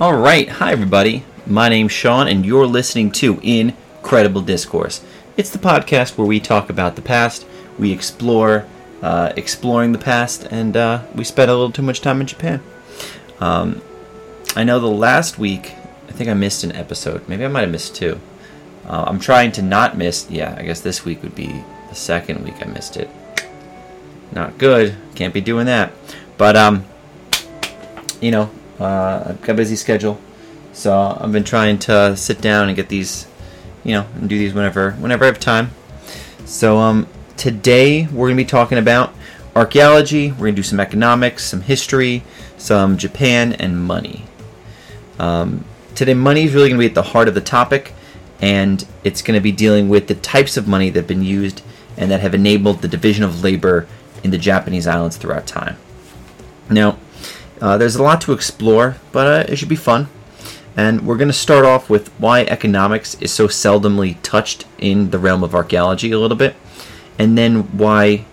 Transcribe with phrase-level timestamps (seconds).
[0.00, 1.24] All right, hi everybody.
[1.46, 5.04] My name's Sean, and you're listening to Incredible Discourse.
[5.36, 7.46] It's the podcast where we talk about the past,
[7.78, 8.64] we explore,
[9.02, 12.62] uh, exploring the past, and uh, we spent a little too much time in Japan.
[13.40, 13.82] Um,
[14.56, 15.74] I know the last week,
[16.08, 17.28] I think I missed an episode.
[17.28, 18.18] Maybe I might have missed two.
[18.86, 20.30] Uh, I'm trying to not miss.
[20.30, 23.10] Yeah, I guess this week would be the second week I missed it.
[24.32, 24.96] Not good.
[25.14, 25.92] Can't be doing that.
[26.38, 26.86] But um,
[28.22, 30.18] you know, uh, I've got a busy schedule,
[30.72, 33.26] so I've been trying to sit down and get these,
[33.84, 35.70] you know, and do these whenever whenever I have time.
[36.44, 39.14] So um, today we're gonna be talking about
[39.54, 40.32] archaeology.
[40.32, 42.22] We're gonna do some economics, some history,
[42.56, 44.24] some Japan, and money.
[45.18, 47.92] Um, today, money is really gonna be at the heart of the topic,
[48.40, 51.62] and it's gonna be dealing with the types of money that have been used
[51.96, 53.86] and that have enabled the division of labor
[54.24, 55.76] in the Japanese islands throughout time.
[56.70, 56.98] Now,
[57.60, 60.08] uh, there's a lot to explore, but uh, it should be fun.
[60.76, 65.18] And we're going to start off with why economics is so seldomly touched in the
[65.18, 66.54] realm of archaeology a little bit,
[67.18, 68.24] and then why,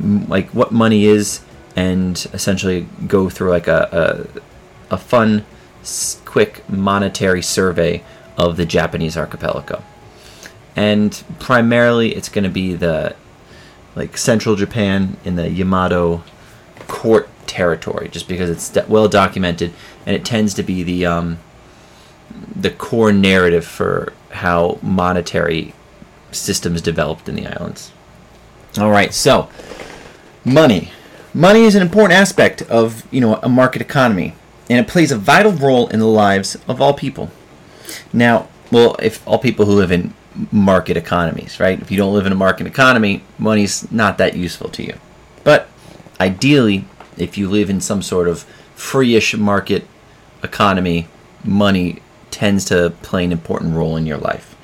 [0.00, 1.40] like, what money is,
[1.74, 4.28] and essentially go through like a
[4.90, 5.44] a, a fun,
[6.24, 8.02] quick monetary survey
[8.36, 9.82] of the Japanese archipelago.
[10.76, 13.14] And primarily, it's going to be the
[13.94, 16.22] like central Japan in the Yamato
[16.86, 19.72] court territory, just because it's well documented
[20.06, 21.38] and it tends to be the um,
[22.54, 25.74] the core narrative for how monetary
[26.30, 27.92] systems developed in the islands.
[28.78, 29.48] All right, so
[30.44, 30.90] money.
[31.34, 34.34] Money is an important aspect of you know a market economy,
[34.68, 37.30] and it plays a vital role in the lives of all people.
[38.12, 40.14] Now, well, if all people who live in
[40.50, 41.80] market economies, right?
[41.80, 44.94] If you don't live in a market economy, money's not that useful to you.
[45.44, 45.68] But
[46.20, 46.84] ideally,
[47.16, 48.42] if you live in some sort of
[48.74, 49.86] free-ish market
[50.42, 51.08] economy,
[51.44, 54.56] money tends to play an important role in your life.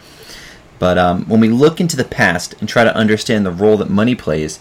[0.79, 3.91] But um, when we look into the past and try to understand the role that
[3.91, 4.59] money plays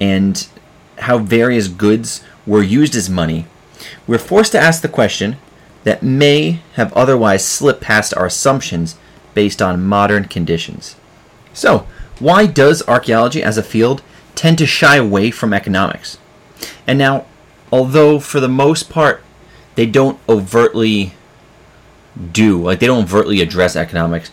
[0.00, 0.46] and
[0.98, 3.46] how various goods were used as money,
[4.06, 5.36] we're forced to ask the question
[5.84, 8.96] that may have otherwise slipped past our assumptions
[9.34, 10.96] based on modern conditions.
[11.52, 11.86] So,
[12.18, 14.02] why does archaeology as a field
[14.34, 16.18] tend to shy away from economics?
[16.86, 17.24] And now,
[17.72, 19.22] although for the most part
[19.74, 21.12] they don't overtly
[22.32, 24.30] do, like they don't overtly address economics,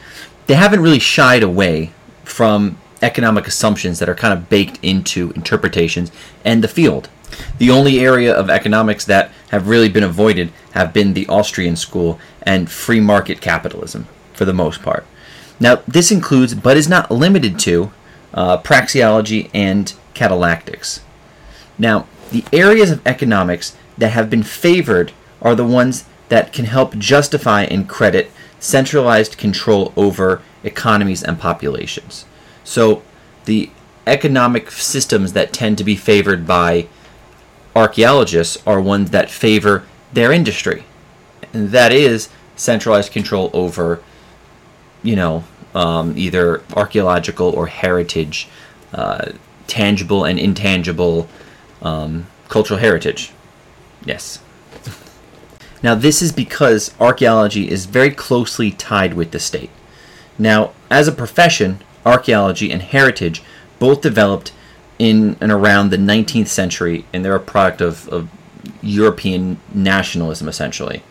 [0.47, 1.91] they haven't really shied away
[2.23, 6.11] from economic assumptions that are kind of baked into interpretations
[6.43, 7.09] and the field.
[7.57, 12.19] The only area of economics that have really been avoided have been the Austrian school
[12.41, 15.05] and free market capitalism for the most part.
[15.59, 17.91] Now, this includes, but is not limited to,
[18.33, 21.01] uh, praxeology and catallactics.
[21.77, 25.11] Now, the areas of economics that have been favored
[25.41, 32.25] are the ones that can help justify and credit centralized control over economies and populations.
[32.63, 33.01] So,
[33.45, 33.69] the
[34.05, 36.87] economic systems that tend to be favored by
[37.75, 40.85] archaeologists are ones that favor their industry.
[41.53, 44.01] And that is centralized control over,
[45.03, 45.43] you know,
[45.75, 48.47] um, either archaeological or heritage,
[48.93, 49.31] uh,
[49.67, 51.29] tangible and intangible
[51.81, 53.31] um, cultural heritage.
[54.05, 54.39] Yes.
[55.83, 59.69] now, this is because archaeology is very closely tied with the state.
[60.39, 63.41] Now, as a profession, archaeology and heritage
[63.79, 64.53] both developed
[64.99, 68.29] in and around the 19th century, and they're a product of, of
[68.81, 71.03] European nationalism, essentially.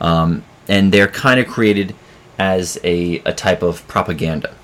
[0.00, 1.94] Um, and they're kind of created
[2.38, 4.54] as a, a type of propaganda.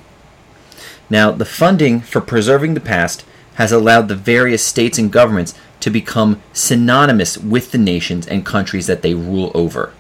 [1.11, 5.91] Now, the funding for preserving the past has allowed the various states and governments to
[5.91, 9.93] become synonymous with the nations and countries that they rule over.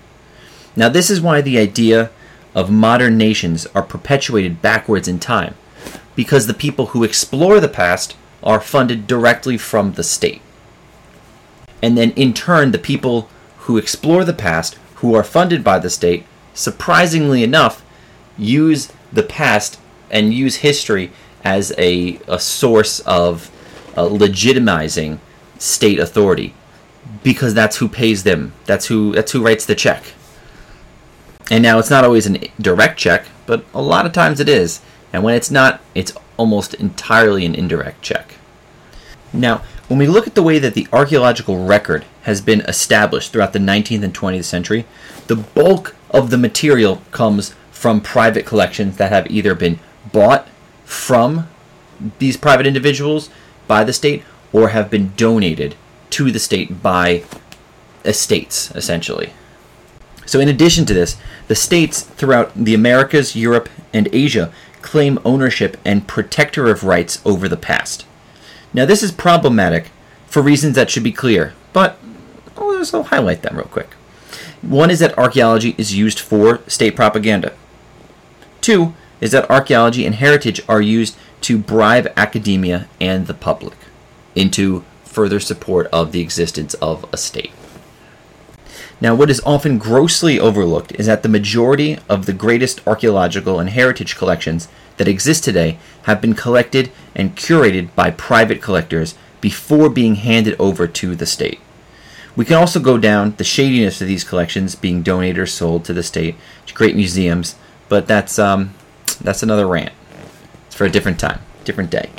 [0.76, 2.10] Now, this is why the idea
[2.54, 5.54] of modern nations are perpetuated backwards in time,
[6.16, 10.42] because the people who explore the past are funded directly from the state.
[11.82, 13.28] And then, in turn, the people
[13.58, 16.24] who explore the past, who are funded by the state,
[16.54, 17.84] surprisingly enough,
[18.38, 19.78] use the past
[20.10, 21.10] and use history
[21.44, 23.50] as a, a source of
[23.96, 25.18] uh, legitimizing
[25.58, 26.54] state authority
[27.22, 28.52] because that's who pays them.
[28.64, 30.02] That's who that's who writes the check.
[31.50, 34.80] And now it's not always a direct check, but a lot of times it is.
[35.12, 38.34] And when it's not, it's almost entirely an indirect check.
[39.32, 43.52] Now, when we look at the way that the archaeological record has been established throughout
[43.52, 44.86] the 19th and 20th century,
[45.26, 49.78] the bulk of the material comes from private collections that have either been
[50.12, 50.48] bought
[50.94, 51.48] from
[52.18, 53.30] these private individuals
[53.66, 55.74] by the state or have been donated
[56.10, 57.24] to the state by
[58.04, 59.32] estates, essentially.
[60.26, 61.16] So, in addition to this,
[61.48, 67.48] the states throughout the Americas, Europe, and Asia claim ownership and protector of rights over
[67.48, 68.06] the past.
[68.72, 69.90] Now, this is problematic
[70.26, 71.98] for reasons that should be clear, but
[72.56, 73.90] I'll highlight them real quick.
[74.62, 77.52] One is that archaeology is used for state propaganda.
[78.60, 83.76] Two is that archaeology and heritage are used to bribe academia and the public
[84.34, 87.52] into further support of the existence of a state.
[89.00, 93.70] Now, what is often grossly overlooked is that the majority of the greatest archaeological and
[93.70, 100.14] heritage collections that exist today have been collected and curated by private collectors before being
[100.14, 101.60] handed over to the state.
[102.36, 105.92] We can also go down the shadiness of these collections being donated or sold to
[105.92, 107.56] the state to great museums,
[107.88, 108.74] but that's um,
[109.16, 109.92] that's another rant.
[110.66, 112.10] It's for a different time, different day.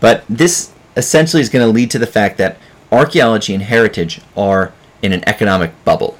[0.00, 2.58] But this essentially is going to lead to the fact that
[2.90, 6.18] archaeology and heritage are in an economic bubble.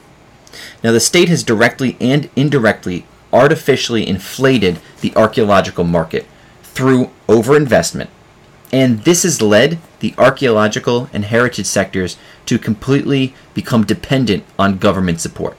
[0.82, 6.26] Now, the state has directly and indirectly artificially inflated the archaeological market
[6.62, 8.08] through overinvestment,
[8.72, 12.16] and this has led the archaeological and heritage sectors
[12.46, 15.56] to completely become dependent on government support.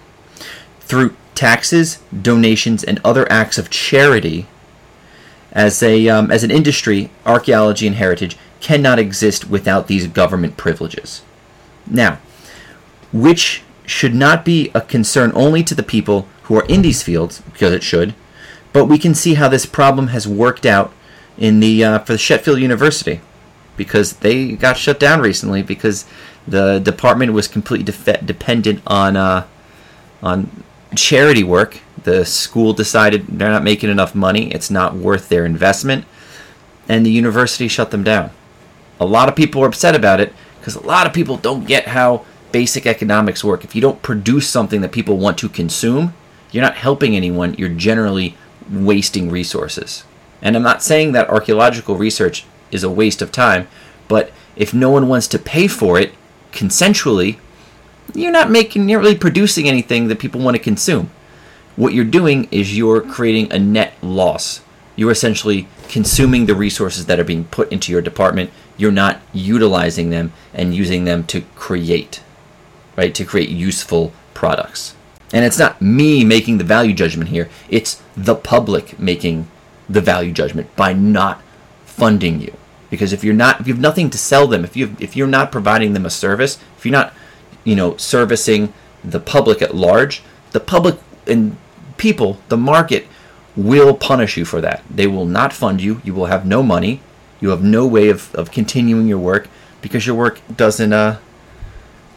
[0.81, 4.47] Through taxes, donations, and other acts of charity,
[5.51, 11.21] as, a, um, as an industry, archaeology and heritage cannot exist without these government privileges.
[11.85, 12.19] Now,
[13.13, 17.41] which should not be a concern only to the people who are in these fields,
[17.53, 18.15] because it should,
[18.73, 20.91] but we can see how this problem has worked out
[21.37, 23.21] in the uh, for the Sheffield University
[23.75, 26.05] because they got shut down recently because
[26.47, 27.85] the department was completely
[28.25, 29.45] dependent on uh,
[30.21, 30.63] on
[30.95, 31.79] charity work.
[32.03, 36.05] The school decided they're not making enough money; it's not worth their investment,
[36.87, 38.31] and the university shut them down.
[38.99, 41.87] A lot of people are upset about it because a lot of people don't get
[41.87, 43.63] how basic economics work.
[43.63, 46.13] If you don't produce something that people want to consume,
[46.51, 47.53] you're not helping anyone.
[47.55, 48.35] You're generally
[48.69, 50.03] wasting resources.
[50.41, 53.67] And I'm not saying that archaeological research is a waste of time,
[54.07, 56.13] but if no one wants to pay for it
[56.51, 57.37] consensually,
[58.13, 61.09] you're not making, you're really producing anything that people want to consume.
[61.75, 64.61] What you're doing is you're creating a net loss.
[64.95, 68.49] You're essentially consuming the resources that are being put into your department.
[68.77, 72.21] You're not utilizing them and using them to create,
[72.95, 73.13] right?
[73.13, 74.95] To create useful products.
[75.33, 79.47] And it's not me making the value judgment here, it's the public making
[79.89, 81.41] the value judgment by not
[81.85, 82.53] funding you.
[82.89, 85.27] Because if you're not, if you have nothing to sell them, if you if you're
[85.27, 87.13] not providing them a service, if you're not,
[87.67, 88.71] you know, servicing
[89.03, 90.97] the public at large, the public
[91.27, 91.57] and
[91.97, 93.05] people, the market
[93.57, 94.81] will punish you for that.
[94.89, 95.99] They will not fund you.
[96.05, 97.01] You will have no money.
[97.41, 99.49] You have no way of, of continuing your work
[99.81, 101.19] because your work doesn't uh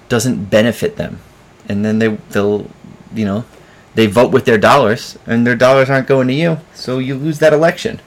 [0.09, 1.19] doesn't benefit them.
[1.69, 2.71] And then they they'll
[3.13, 3.45] you know
[3.97, 7.41] they vote with their dollars, and their dollars aren't going to you, so you lose
[7.41, 8.01] that election.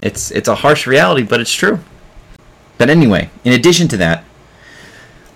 [0.00, 1.80] It's it's a harsh reality, but it's true.
[2.78, 4.22] But anyway, in addition to that,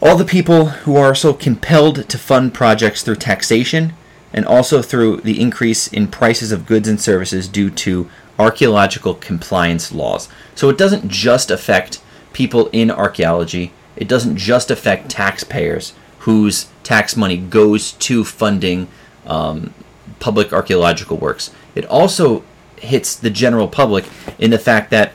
[0.02, 3.93] all the people who are so compelled to fund projects through taxation
[4.32, 9.93] and also through the increase in prices of goods and services due to archaeological compliance
[9.93, 10.28] laws.
[10.56, 12.02] So it doesn't just affect
[12.32, 18.88] people in archaeology, it doesn't just affect taxpayers whose tax money goes to funding
[19.25, 19.72] um,
[20.19, 21.53] public archaeological works.
[21.77, 22.43] It also
[22.77, 24.06] hits the general public
[24.41, 25.12] in the fact that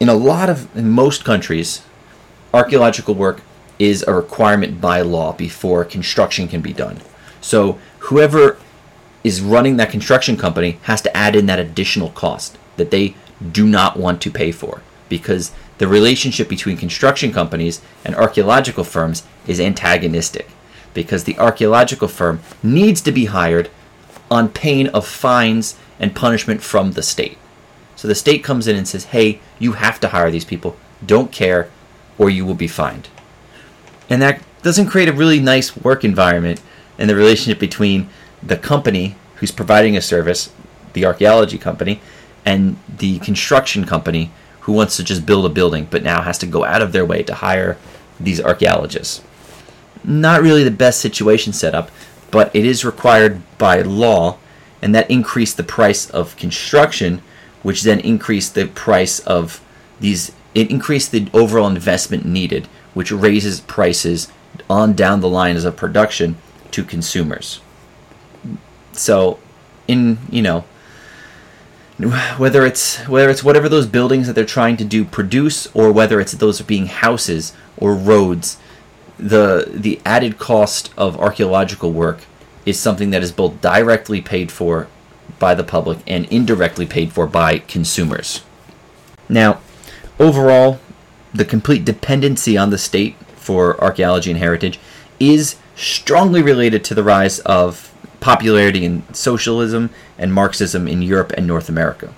[0.00, 1.82] in a lot of in most countries,
[2.52, 3.42] archaeological work
[3.78, 7.00] is a requirement by law before construction can be done.
[7.40, 8.58] So whoever
[9.24, 13.14] is running that construction company has to add in that additional cost that they
[13.52, 19.24] do not want to pay for because the relationship between construction companies and archaeological firms
[19.46, 20.48] is antagonistic
[20.92, 23.70] because the archaeological firm needs to be hired
[24.30, 27.38] on pain of fines and punishment from the state.
[27.96, 30.76] So the state comes in and says, hey, you have to hire these people.
[31.04, 31.68] Don't care,
[32.16, 33.08] or you will be fined.
[34.08, 36.60] And that doesn't create a really nice work environment
[36.98, 38.08] and the relationship between
[38.42, 40.52] the company who's providing a service,
[40.94, 42.00] the archaeology company,
[42.44, 46.46] and the construction company who wants to just build a building but now has to
[46.46, 47.76] go out of their way to hire
[48.18, 49.22] these archaeologists
[50.04, 51.90] not really the best situation set up,
[52.30, 54.38] but it is required by law,
[54.82, 57.22] and that increased the price of construction,
[57.62, 59.60] which then increased the price of
[60.00, 60.32] these.
[60.54, 64.28] It increased the overall investment needed, which raises prices
[64.68, 66.36] on down the lines of production
[66.70, 67.60] to consumers.
[68.92, 69.38] So,
[69.86, 70.64] in you know,
[72.36, 76.20] whether it's whether it's whatever those buildings that they're trying to do produce, or whether
[76.20, 78.58] it's those being houses or roads
[79.18, 82.20] the the added cost of archaeological work
[82.64, 84.86] is something that is both directly paid for
[85.38, 88.42] by the public and indirectly paid for by consumers.
[89.28, 89.60] Now,
[90.18, 90.80] overall,
[91.38, 94.78] the complete dependency on the state for archaeology and heritage
[95.20, 101.46] is strongly related to the rise of popularity in socialism and Marxism in Europe and
[101.46, 102.12] North America.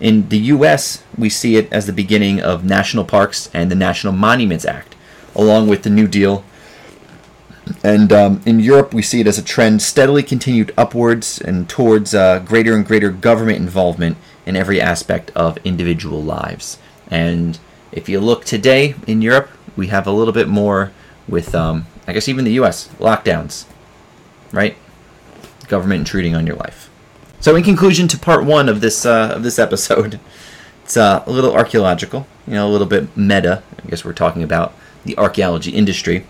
[0.00, 4.12] In the US, we see it as the beginning of national parks and the National
[4.12, 4.96] Monuments Act,
[5.36, 6.42] along with the New Deal.
[7.84, 12.14] And um, in Europe, we see it as a trend steadily continued upwards and towards
[12.14, 16.78] uh, greater and greater government involvement in every aspect of individual lives.
[17.08, 17.58] And
[17.92, 20.92] if you look today in Europe, we have a little bit more
[21.28, 23.64] with, um, I guess, even the US lockdowns,
[24.52, 24.76] right?
[25.68, 26.90] Government intruding on your life.
[27.40, 30.20] So, in conclusion to part one of this uh, of this episode,
[30.84, 33.62] it's uh, a little archaeological, you know, a little bit meta.
[33.82, 36.26] I guess we're talking about the archaeology industry.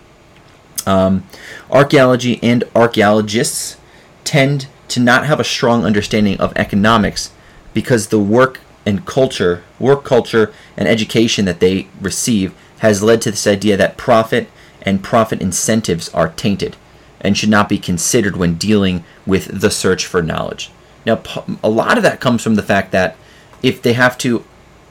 [0.85, 1.25] Um,
[1.69, 3.77] archaeology and archaeologists
[4.23, 7.31] tend to not have a strong understanding of economics
[7.73, 13.31] because the work and culture, work culture, and education that they receive has led to
[13.31, 14.49] this idea that profit
[14.81, 16.75] and profit incentives are tainted
[17.19, 20.71] and should not be considered when dealing with the search for knowledge.
[21.05, 21.21] Now,
[21.63, 23.15] a lot of that comes from the fact that
[23.61, 24.43] if they have to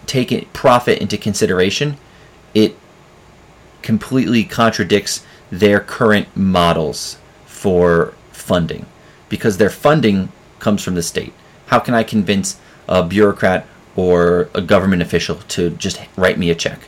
[0.06, 1.96] take profit into consideration,
[2.54, 2.76] it
[3.82, 8.86] completely contradicts their current models for funding
[9.28, 11.32] because their funding comes from the state.
[11.66, 13.66] How can I convince a bureaucrat
[13.96, 16.80] or a government official to just write me a check?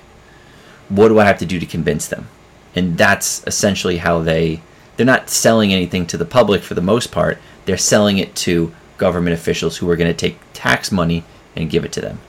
[0.88, 2.28] What do I have to do to convince them?
[2.75, 4.62] And that's essentially how they
[4.97, 7.38] they're not selling anything to the public for the most part.
[7.64, 11.25] They're selling it to government officials who are going to take tax money
[11.56, 12.21] and give it to them.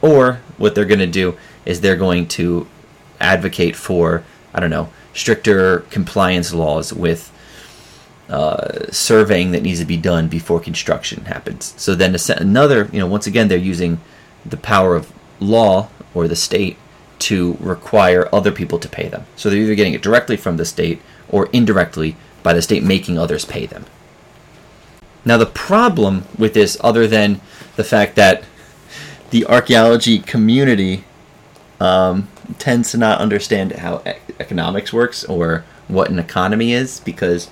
[0.00, 2.68] Or what they're going to do is they're going to
[3.20, 4.22] advocate for,
[4.54, 7.32] I don't know, stricter compliance laws with
[8.28, 11.74] uh, surveying that needs to be done before construction happens.
[11.76, 14.00] So then another, you know, once again, they're using
[14.44, 16.76] the power of law or the state
[17.20, 19.26] to require other people to pay them.
[19.36, 23.18] So they're either getting it directly from the state or indirectly by the state making
[23.18, 23.86] others pay them.
[25.24, 27.40] Now, the problem with this, other than
[27.76, 28.44] the fact that
[29.30, 31.04] the archaeology community
[31.80, 34.02] um, tends to not understand how
[34.40, 37.50] economics works or what an economy is, because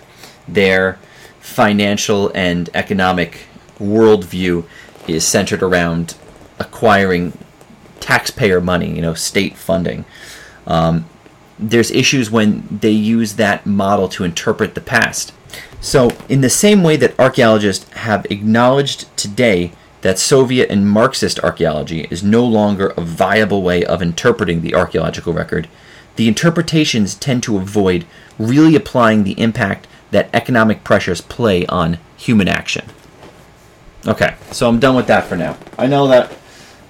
[0.49, 0.99] their
[1.41, 3.47] financial and economic
[3.79, 4.65] worldview
[5.07, 6.17] is centered around
[6.59, 7.37] acquiring
[8.01, 10.05] taxpayer money, you know, state funding.
[10.67, 11.07] Um,
[11.59, 15.33] there's issues when they use that model to interpret the past.
[15.81, 19.73] So, in the same way that archaeologists have acknowledged today
[20.03, 25.33] that Soviet and Marxist archaeology is no longer a viable way of interpreting the archaeological
[25.33, 25.69] record,
[26.17, 28.07] the interpretations tend to avoid
[28.39, 32.87] really applying the impact that economic pressures play on human action.
[34.07, 35.57] Okay, so I'm done with that for now.
[35.79, 36.33] I know that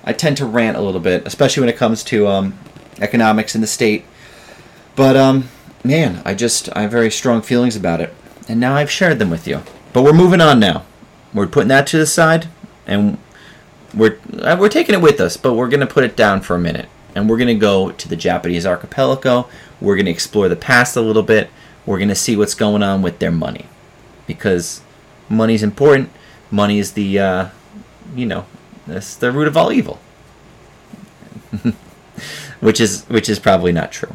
[0.04, 2.58] I tend to rant a little bit, especially when it comes to um,
[3.00, 4.04] economics in the state.
[4.94, 5.48] But um,
[5.82, 8.14] man, I just I have very strong feelings about it
[8.48, 9.62] and now I've shared them with you.
[9.92, 10.84] But we're moving on now.
[11.34, 12.48] We're putting that to the side,
[12.86, 13.18] and
[13.94, 16.58] we're uh, we're taking it with us, but we're gonna put it down for a
[16.58, 19.48] minute, and we're gonna go to the Japanese archipelago.
[19.80, 21.50] We're gonna explore the past a little bit.
[21.86, 23.66] We're gonna see what's going on with their money,
[24.26, 24.82] because
[25.28, 26.10] money's important.
[26.50, 27.48] Money is the uh,
[28.14, 28.44] you know
[28.86, 30.00] that's the root of all evil,
[32.60, 34.14] which is which is probably not true.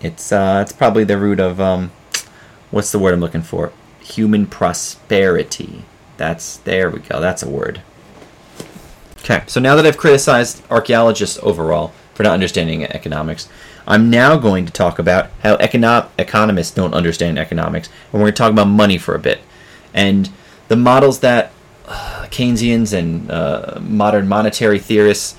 [0.00, 1.90] It's uh, it's probably the root of um,
[2.70, 3.72] what's the word I'm looking for?
[4.00, 5.84] Human prosperity.
[6.16, 7.20] That's there we go.
[7.20, 7.82] That's a word.
[9.18, 13.48] Okay, so now that I've criticized archaeologists overall for not understanding economics,
[13.86, 18.32] I'm now going to talk about how econo- economists don't understand economics, and we're going
[18.32, 19.40] to talk about money for a bit.
[19.92, 20.30] And
[20.68, 21.52] the models that
[21.86, 25.36] uh, Keynesians and uh, modern monetary theorists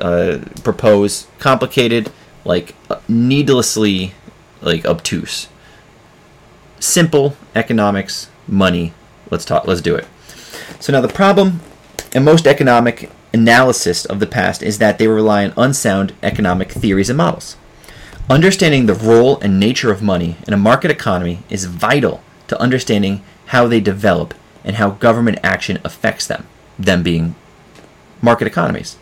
[0.00, 2.10] uh, propose complicated,
[2.44, 4.14] like uh, needlessly,
[4.60, 5.48] like obtuse
[6.80, 8.92] simple economics, money.
[9.30, 9.66] Let's talk.
[9.66, 10.06] Let's do it.
[10.80, 11.60] So now the problem
[12.12, 17.10] in most economic analysis of the past is that they rely on unsound economic theories
[17.10, 17.56] and models.
[18.30, 23.22] Understanding the role and nature of money in a market economy is vital to understanding
[23.46, 26.46] how they develop and how government action affects them,
[26.78, 27.34] them being
[28.20, 28.98] market economies.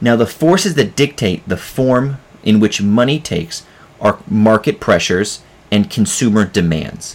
[0.00, 3.66] Now, the forces that dictate the form in which money takes
[4.00, 7.14] are market pressures and consumer demands.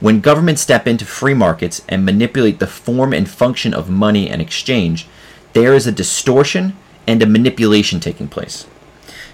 [0.00, 4.42] When governments step into free markets and manipulate the form and function of money and
[4.42, 5.06] exchange,
[5.52, 8.66] there is a distortion and a manipulation taking place.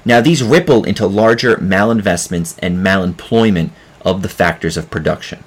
[0.06, 3.72] Now, these ripple into larger malinvestments and malemployment
[4.02, 5.42] of the factors of production.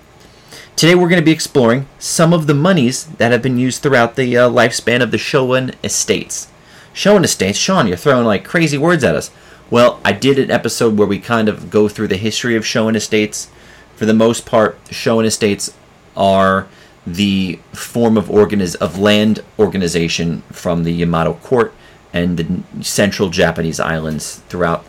[0.76, 4.18] Today we're going to be exploring some of the monies that have been used throughout
[4.18, 6.50] the uh, lifespan of the Shoen estates.
[6.94, 9.32] Shoen estates, Sean, you're throwing like crazy words at us.
[9.70, 12.98] Well, I did an episode where we kind of go through the history of Shoen
[12.98, 13.50] estates.
[13.96, 15.74] For the most part, Shoen estates
[16.18, 16.68] are
[17.08, 21.74] the form of organiz- of land organization from the Yamato court
[22.14, 24.86] and the central Japanese islands throughout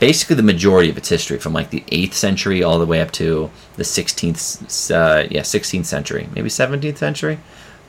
[0.00, 3.12] basically the majority of its history from like the 8th century all the way up
[3.12, 7.38] to the 16th uh, yeah 16th century maybe 17th century.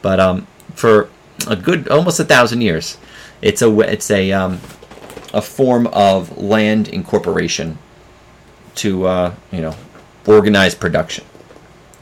[0.02, 1.10] But um, for
[1.48, 2.98] a good almost a thousand years
[3.42, 4.60] it's a it's a um,
[5.34, 7.78] a form of land incorporation
[8.76, 9.76] to uh, you know
[10.26, 11.26] organize production.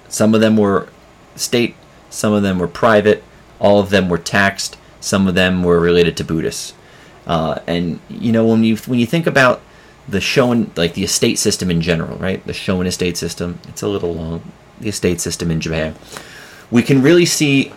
[0.10, 0.90] Some of them were
[1.36, 1.76] state
[2.10, 3.24] some of them were private
[3.60, 6.74] all of them were taxed some of them were related to Buddhists.
[7.28, 9.62] Uh, and you know when you when you think about
[10.08, 12.46] the Shoen like the estate system in general, right?
[12.46, 13.60] The Shoen estate system.
[13.68, 14.52] It's a little long.
[14.80, 15.96] The estate system in Japan.
[16.72, 17.74] We can really see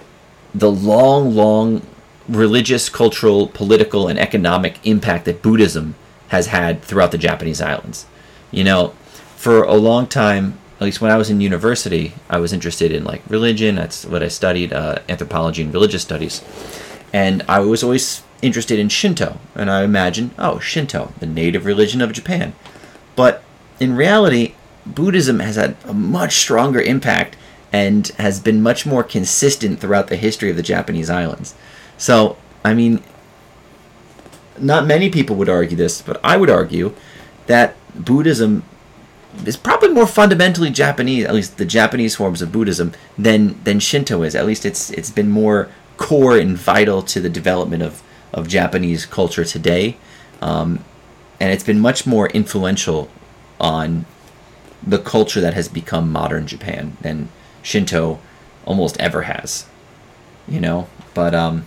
[0.54, 1.82] the long, long
[2.28, 5.96] religious, cultural, political, and economic impact that Buddhism
[6.28, 8.06] has had throughout the Japanese islands.
[8.50, 8.94] You know,
[9.36, 13.04] for a long time, at least when I was in university, I was interested in
[13.04, 13.74] like religion.
[13.74, 16.42] That's what I studied, uh, anthropology and religious studies.
[17.14, 22.00] And I was always interested in Shinto, and I imagined, oh, Shinto, the native religion
[22.00, 22.54] of Japan.
[23.14, 23.44] But
[23.78, 24.54] in reality,
[24.84, 27.36] Buddhism has had a much stronger impact
[27.72, 31.54] and has been much more consistent throughout the history of the Japanese islands.
[31.96, 33.00] So, I mean,
[34.58, 36.94] not many people would argue this, but I would argue
[37.46, 38.64] that Buddhism
[39.46, 44.22] is probably more fundamentally Japanese, at least the Japanese forms of Buddhism, than than Shinto
[44.22, 44.34] is.
[44.34, 49.06] At least it's it's been more core and vital to the development of, of Japanese
[49.06, 49.96] culture today.
[50.40, 50.84] Um,
[51.40, 53.08] and it's been much more influential
[53.60, 54.06] on
[54.82, 57.28] the culture that has become modern Japan than
[57.62, 58.18] Shinto
[58.64, 59.66] almost ever has.
[60.46, 61.64] You know, but um,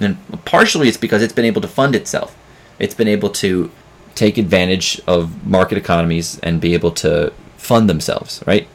[0.00, 2.36] and partially it's because it's been able to fund itself.
[2.78, 3.70] It's been able to
[4.14, 8.66] take advantage of market economies and be able to fund themselves, right?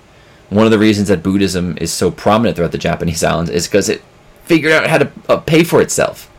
[0.49, 3.89] One of the reasons that Buddhism is so prominent throughout the Japanese islands is because
[3.89, 4.03] it
[4.45, 6.29] figured out how to uh, pay for itself.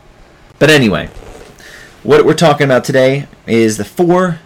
[0.59, 1.07] But anyway,
[2.03, 4.39] what we're talking about today is the four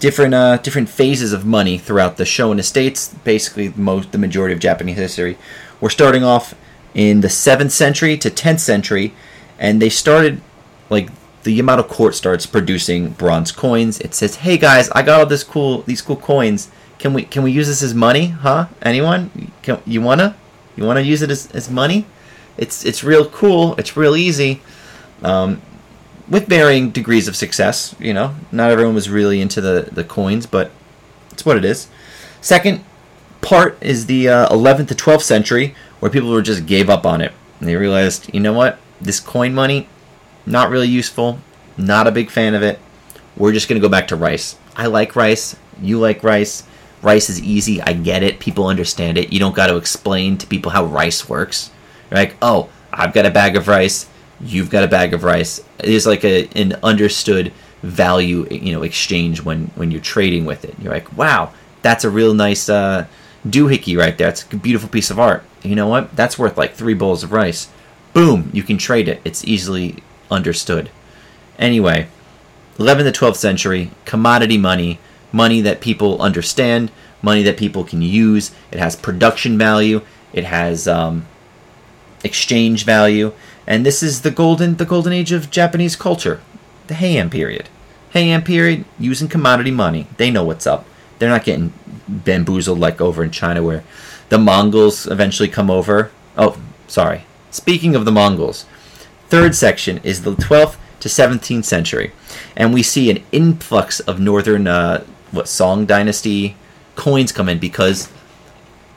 [0.00, 4.60] different uh, different phases of money throughout the Shoen estates, basically most the majority of
[4.60, 5.38] Japanese history.
[5.80, 6.54] We're starting off
[6.94, 9.14] in the 7th century to 10th century,
[9.58, 10.40] and they started
[10.88, 11.08] like
[11.44, 14.00] the Yamato court starts producing bronze coins.
[14.00, 16.68] It says, "Hey guys, I got all this cool these cool coins.
[16.98, 18.28] Can we can we use this as money?
[18.28, 18.66] Huh?
[18.82, 19.52] Anyone?
[19.62, 20.36] Can, you wanna
[20.76, 22.06] you wanna use it as, as money?"
[22.56, 23.74] It's it's real cool.
[23.76, 24.60] It's real easy,
[25.22, 25.62] um,
[26.28, 27.94] with varying degrees of success.
[27.98, 30.70] You know, not everyone was really into the the coins, but
[31.30, 31.88] it's what it is.
[32.40, 32.84] Second
[33.40, 37.20] part is the uh, 11th to 12th century, where people were just gave up on
[37.20, 37.32] it.
[37.58, 39.88] And they realized, you know what, this coin money,
[40.46, 41.38] not really useful.
[41.76, 42.78] Not a big fan of it.
[43.36, 44.56] We're just gonna go back to rice.
[44.76, 45.56] I like rice.
[45.80, 46.64] You like rice.
[47.02, 47.80] Rice is easy.
[47.82, 48.40] I get it.
[48.40, 49.32] People understand it.
[49.32, 51.70] You don't got to explain to people how rice works.
[52.10, 54.08] You're like, oh, I've got a bag of rice,
[54.40, 55.64] you've got a bag of rice.
[55.78, 60.64] It is like a an understood value, you know, exchange when when you're trading with
[60.64, 60.74] it.
[60.80, 63.06] You're like, wow, that's a real nice uh,
[63.46, 64.28] doohickey right there.
[64.28, 65.44] It's a beautiful piece of art.
[65.62, 66.14] You know what?
[66.16, 67.68] That's worth like three bowls of rice.
[68.12, 69.20] Boom, you can trade it.
[69.24, 70.90] It's easily understood.
[71.58, 72.08] Anyway,
[72.78, 74.98] 11th to 12th century, commodity money,
[75.32, 76.90] money that people understand,
[77.22, 78.52] money that people can use.
[78.72, 80.00] It has production value.
[80.32, 81.26] It has um,
[82.24, 83.32] exchange value,
[83.66, 86.40] and this is the golden the golden age of Japanese culture,
[86.86, 87.68] the Heian period.
[88.14, 90.06] Heian period using commodity money.
[90.16, 90.84] They know what's up.
[91.18, 91.72] They're not getting
[92.08, 93.84] bamboozled like over in China where
[94.30, 96.10] the Mongols eventually come over.
[96.36, 97.24] Oh, sorry.
[97.50, 98.64] Speaking of the Mongols,
[99.28, 102.12] third section is the 12th to 17th century,
[102.56, 106.56] and we see an influx of northern uh, what Song dynasty
[106.96, 108.10] coins come in because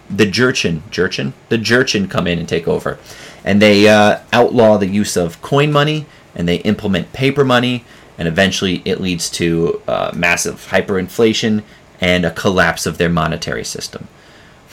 [0.09, 2.99] the Jurchen, Jurchen, the Jurchen come in and take over,
[3.43, 7.85] and they uh, outlaw the use of coin money and they implement paper money,
[8.17, 11.63] and eventually it leads to uh, massive hyperinflation
[12.01, 14.07] and a collapse of their monetary system.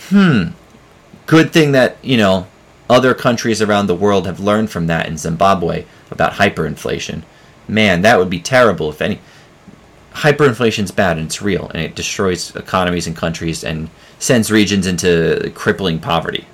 [0.09, 0.49] Hmm.
[1.27, 2.47] Good thing that you know
[2.88, 7.23] other countries around the world have learned from that in Zimbabwe about hyperinflation.
[7.69, 9.21] Man, that would be terrible if any.
[10.12, 15.50] Hyperinflation's bad and it's real, and it destroys economies and countries and sends regions into
[15.56, 16.46] crippling poverty.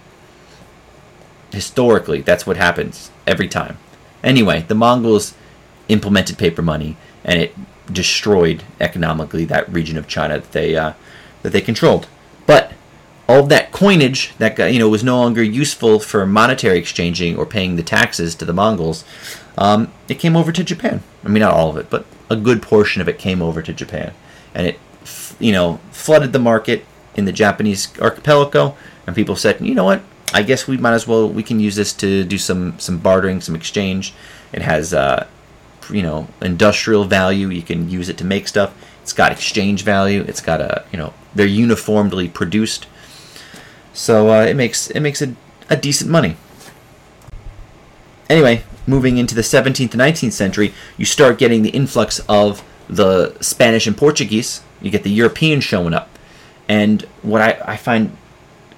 [1.52, 3.76] Historically, that's what happens every time.
[4.24, 5.34] Anyway, the Mongols
[5.88, 7.54] implemented paper money, and it
[7.92, 10.94] destroyed economically that region of China that they uh,
[11.42, 12.08] that they controlled.
[12.46, 12.72] But
[13.28, 17.44] all of that coinage that you know was no longer useful for monetary exchanging or
[17.44, 19.04] paying the taxes to the Mongols.
[19.58, 21.02] Um, it came over to Japan.
[21.24, 23.72] I mean, not all of it, but a good portion of it came over to
[23.72, 24.12] Japan,
[24.54, 24.78] and it,
[25.40, 26.84] you know, flooded the market
[27.16, 28.76] in the Japanese archipelago.
[29.06, 30.02] And people said, you know what?
[30.32, 31.28] I guess we might as well.
[31.28, 34.12] We can use this to do some some bartering, some exchange.
[34.52, 35.26] It has, uh,
[35.90, 37.48] you know, industrial value.
[37.48, 38.74] You can use it to make stuff.
[39.02, 40.24] It's got exchange value.
[40.26, 42.86] It's got a, you know, they're uniformly produced.
[43.92, 45.34] So uh, it makes it makes a,
[45.70, 46.36] a decent money.
[48.28, 53.36] Anyway, moving into the 17th and 19th century, you start getting the influx of the
[53.40, 54.62] Spanish and Portuguese.
[54.82, 56.10] You get the Europeans showing up.
[56.68, 58.16] And what I, I find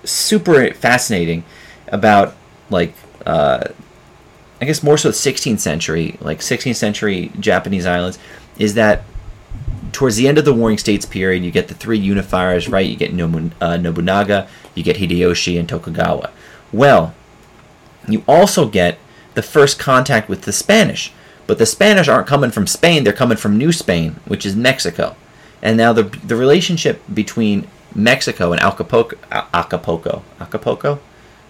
[0.04, 1.44] super fascinating
[1.88, 2.34] about,
[2.70, 3.68] like, uh,
[4.60, 8.18] I guess more so the 16th century, like 16th century Japanese islands,
[8.58, 9.04] is that
[9.92, 12.86] towards the end of the Warring States period, you get the three unifiers, right?
[12.86, 13.10] You get
[13.60, 16.30] uh, Nobunaga, you get Hideyoshi, and Tokugawa.
[16.72, 17.14] Well,
[18.06, 18.98] you also get
[19.34, 21.12] the first contact with the Spanish.
[21.46, 25.16] But the Spanish aren't coming from Spain, they're coming from New Spain, which is Mexico.
[25.62, 31.00] And now the, the relationship between Mexico and Acapulco, Acapulco, Acapulco,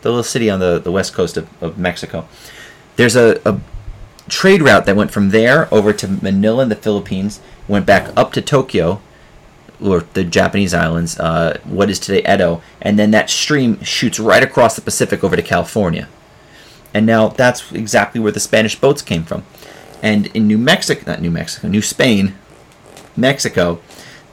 [0.03, 2.27] the little city on the, the west coast of, of Mexico,
[2.97, 3.61] there's a, a
[4.29, 8.33] trade route that went from there over to Manila in the Philippines, went back up
[8.33, 9.01] to Tokyo,
[9.81, 14.43] or the Japanese islands, uh, what is today Edo, and then that stream shoots right
[14.43, 16.09] across the Pacific over to California.
[16.93, 19.45] And now that's exactly where the Spanish boats came from.
[20.03, 22.35] And in New Mexico, not New Mexico, New Spain,
[23.17, 23.81] Mexico,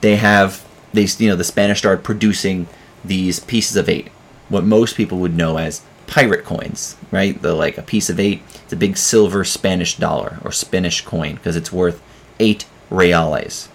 [0.01, 0.64] they have
[0.95, 2.67] they you know the Spanish started producing
[3.03, 4.09] these pieces of eight,
[4.49, 7.41] what most people would know as pirate coins, right?
[7.41, 11.35] The like a piece of eight, it's a big silver Spanish dollar or Spanish coin
[11.35, 12.01] because it's worth
[12.39, 13.69] eight reales.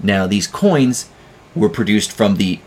[0.00, 1.08] Now these coins
[1.54, 2.60] were produced from the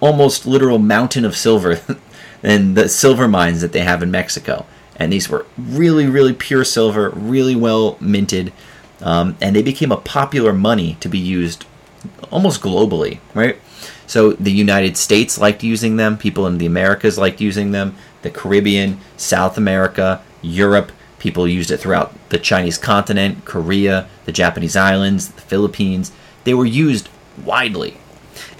[0.00, 1.80] almost literal mountain of silver
[2.42, 4.66] and the silver mines that they have in Mexico
[4.98, 8.52] and these were really, really pure silver, really well minted,
[9.00, 11.66] um, and they became a popular money to be used
[12.30, 13.58] almost globally, right?
[14.06, 18.30] So the United States liked using them, people in the Americas liked using them, the
[18.30, 25.28] Caribbean, South America, Europe, people used it throughout the Chinese continent, Korea, the Japanese islands,
[25.28, 26.12] the Philippines.
[26.44, 27.08] They were used
[27.44, 27.96] widely.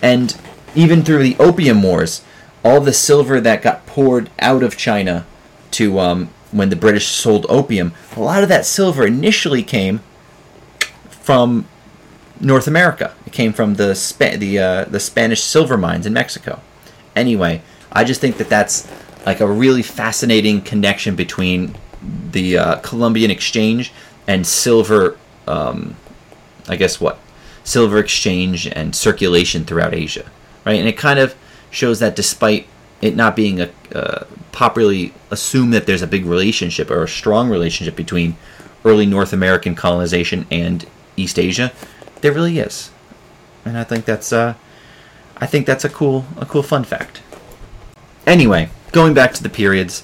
[0.02, 0.36] And
[0.74, 2.22] even through the Opium Wars,
[2.64, 5.26] all the silver that got poured out of China
[5.72, 10.00] to um, when the British sold opium, a lot of that silver initially came
[11.08, 11.66] from
[12.40, 13.14] North America.
[13.26, 16.60] It came from the Spa- the uh, the Spanish silver mines in Mexico.
[17.14, 18.90] Anyway, I just think that that's
[19.24, 21.76] like a really fascinating connection between
[22.32, 23.92] the uh, Columbian Exchange
[24.26, 25.18] and silver.
[25.46, 25.96] Um,
[26.68, 27.18] I guess what
[27.64, 30.30] silver exchange and circulation throughout Asia,
[30.64, 30.78] right?
[30.78, 31.34] And it kind of
[31.70, 32.66] shows that despite
[33.02, 37.50] it not being a uh, popularly assume that there's a big relationship or a strong
[37.50, 38.36] relationship between
[38.84, 41.72] early North American colonization and East Asia.
[42.26, 42.90] There really is,
[43.64, 44.54] and I think that's uh,
[45.36, 47.22] I think that's a cool a cool fun fact.
[48.26, 50.02] Anyway, going back to the periods.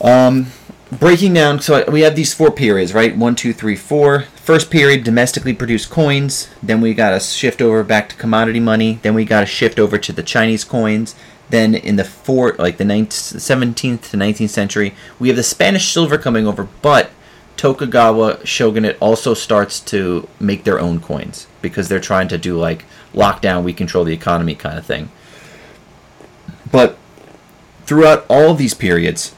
[0.00, 0.46] Um,
[0.90, 3.14] breaking down, so we have these four periods, right?
[3.14, 4.22] One, two, three, four.
[4.36, 6.48] First period, domestically produced coins.
[6.62, 8.98] Then we got to shift over back to commodity money.
[9.02, 11.14] Then we got to shift over to the Chinese coins.
[11.50, 15.92] Then in the fourth, like the 19th, 17th to 19th century, we have the Spanish
[15.92, 17.10] silver coming over, but
[17.56, 22.84] Tokugawa shogunate also starts to make their own coins because they're trying to do like
[23.14, 25.10] lockdown, we control the economy kind of thing.
[26.70, 26.98] But
[27.84, 29.34] throughout all these periods,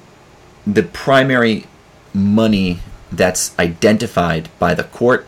[0.67, 1.67] the primary
[2.15, 2.81] money
[3.13, 5.27] that's identified by the court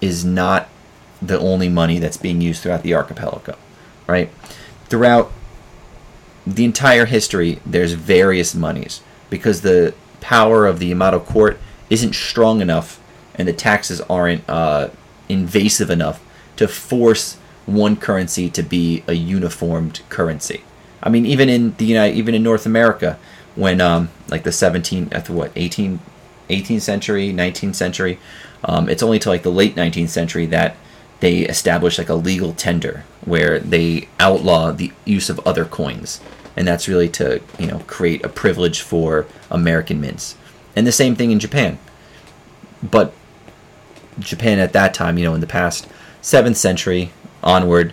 [0.00, 0.68] is not
[1.20, 3.56] the only money that's being used throughout the archipelago,
[4.06, 4.30] right?
[4.86, 5.30] Throughout
[6.46, 11.58] the entire history, there's various monies because the power of the Yamato court
[11.90, 13.00] isn't strong enough
[13.34, 14.88] and the taxes aren't uh,
[15.28, 16.24] invasive enough
[16.56, 20.62] to force one currency to be a uniformed currency.
[21.02, 23.18] I mean, even in the United, even in North America,
[23.54, 26.00] when um, like the 17, uh, what 18,
[26.48, 28.18] 18th century, 19th century,
[28.64, 30.76] um, it's only till like the late 19th century that
[31.20, 36.20] they established like a legal tender where they outlaw the use of other coins
[36.56, 40.36] and that's really to you know create a privilege for American mints.
[40.76, 41.78] And the same thing in Japan.
[42.82, 43.14] But
[44.18, 45.86] Japan at that time, you know, in the past
[46.20, 47.92] seventh century onward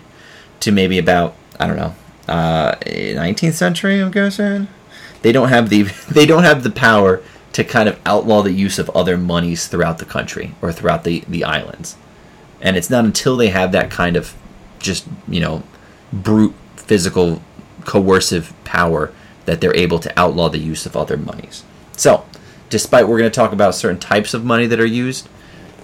[0.60, 1.94] to maybe about I don't know,
[2.28, 4.00] uh, 19th century.
[4.00, 4.68] I'm guessing
[5.22, 8.78] they don't have the they don't have the power to kind of outlaw the use
[8.78, 11.96] of other monies throughout the country or throughout the the islands.
[12.60, 14.34] And it's not until they have that kind of
[14.78, 15.62] just you know
[16.12, 17.42] brute physical
[17.84, 19.12] coercive power
[19.44, 21.64] that they're able to outlaw the use of other monies.
[21.96, 22.24] So,
[22.72, 25.28] despite we're going to talk about certain types of money that are used,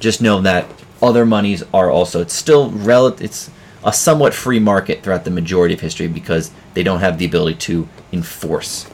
[0.00, 0.66] just know that
[1.02, 3.50] other monies are also it's still relative it's
[3.84, 7.56] a somewhat free market throughout the majority of history because they don't have the ability
[7.56, 8.88] to enforce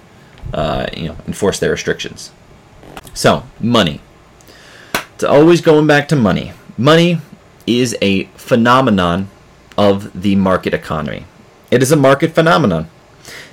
[0.53, 2.33] uh, you know enforce their restrictions.
[3.15, 4.01] So, money.
[5.15, 6.53] It's always going back to money.
[6.77, 7.21] Money
[7.65, 9.29] is a phenomenon
[9.79, 11.25] of the market economy.
[11.71, 12.91] It is a market phenomenon.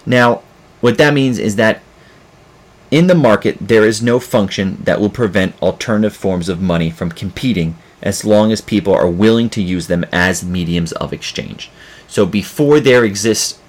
[0.06, 0.42] Now,
[0.82, 1.82] what that means is that
[2.92, 7.10] in the market, there is no function that will prevent alternative forms of money from
[7.10, 11.72] competing as long as people are willing to use them as mediums of exchange.
[12.08, 13.60] So before there exists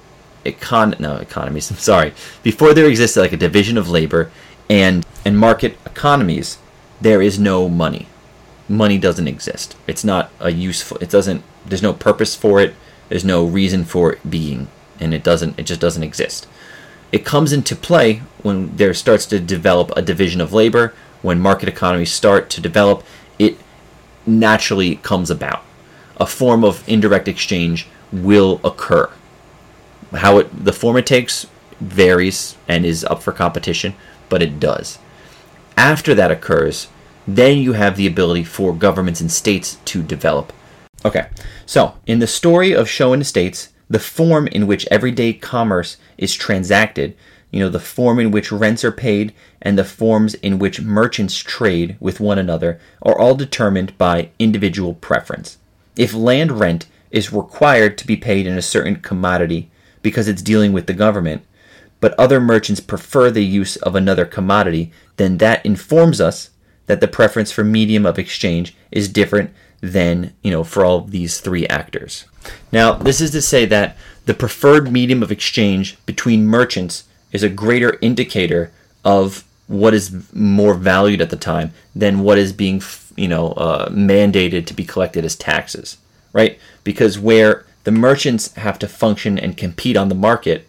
[0.45, 4.31] econ no economies, I'm sorry, before there exists like a division of labor
[4.69, 6.59] and and market economies,
[7.01, 8.09] there is no money.
[8.69, 9.77] Money doesn't exist.
[9.87, 12.75] It's not a useful it doesn't there's no purpose for it,
[13.09, 14.67] there's no reason for it being,
[14.99, 16.49] and it doesn't it just doesn't exist.
[17.13, 21.69] It comes into play when there starts to develop a division of labor, when market
[21.69, 23.05] economies start to develop,
[23.39, 23.59] it
[24.27, 25.63] naturally comes about.
[26.17, 29.11] A form of indirect exchange will occur.
[30.13, 31.47] How it the form it takes
[31.81, 33.95] varies and is up for competition,
[34.29, 34.99] but it does.
[35.77, 36.89] After that occurs,
[37.27, 40.53] then you have the ability for governments and states to develop.
[41.05, 41.29] Okay,
[41.67, 47.15] so in the story of Shoen estates, the form in which everyday commerce is transacted,
[47.51, 51.37] you know, the form in which rents are paid, and the forms in which merchants
[51.37, 55.59] trade with one another are all determined by individual preference.
[55.95, 60.73] If land rent is required to be paid in a certain commodity because it's dealing
[60.73, 61.45] with the government,
[62.01, 66.49] but other merchants prefer the use of another commodity, then that informs us
[66.87, 69.53] that the preference for medium of exchange is different
[69.83, 72.25] than, you know, for all these three actors.
[72.71, 77.49] Now, this is to say that the preferred medium of exchange between merchants is a
[77.49, 78.73] greater indicator
[79.05, 82.81] of what is more valued at the time than what is being,
[83.17, 85.99] you know, uh, mandated to be collected as taxes,
[86.33, 86.59] right?
[86.85, 90.69] Because where the merchants have to function and compete on the market,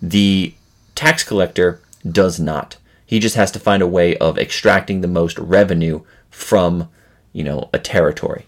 [0.00, 0.54] the
[0.94, 2.76] tax collector does not.
[3.04, 6.88] He just has to find a way of extracting the most revenue from,
[7.32, 8.46] you know, a territory.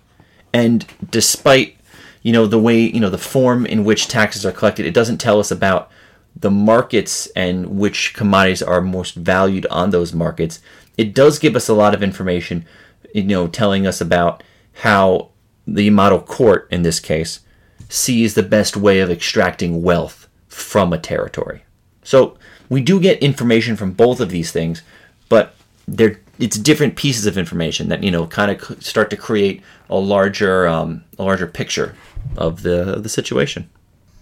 [0.54, 1.76] And despite,
[2.22, 5.18] you know, the way, you know, the form in which taxes are collected, it doesn't
[5.18, 5.90] tell us about
[6.36, 10.60] the markets and which commodities are most valued on those markets.
[10.96, 12.64] It does give us a lot of information,
[13.12, 14.42] you know, telling us about
[14.74, 15.30] how
[15.66, 17.40] the Yamato court, in this case,
[17.88, 21.64] sees the best way of extracting wealth from a territory.
[22.04, 22.38] So
[22.68, 24.82] we do get information from both of these things,
[25.28, 25.54] but
[25.88, 29.96] they're it's different pieces of information that you know kind of start to create a
[29.96, 31.94] larger um, a larger picture
[32.36, 33.68] of the of the situation.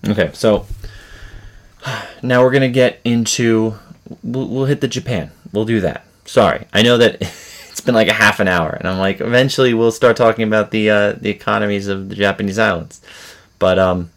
[0.06, 0.66] Okay, so
[2.22, 3.74] now we're gonna get into
[4.22, 5.30] we'll, we'll hit the Japan.
[5.52, 6.04] We'll do that.
[6.24, 9.74] Sorry, I know that it's been like a half an hour, and I'm like eventually
[9.74, 13.00] we'll start talking about the uh, the economies of the Japanese islands,
[13.58, 14.10] but um,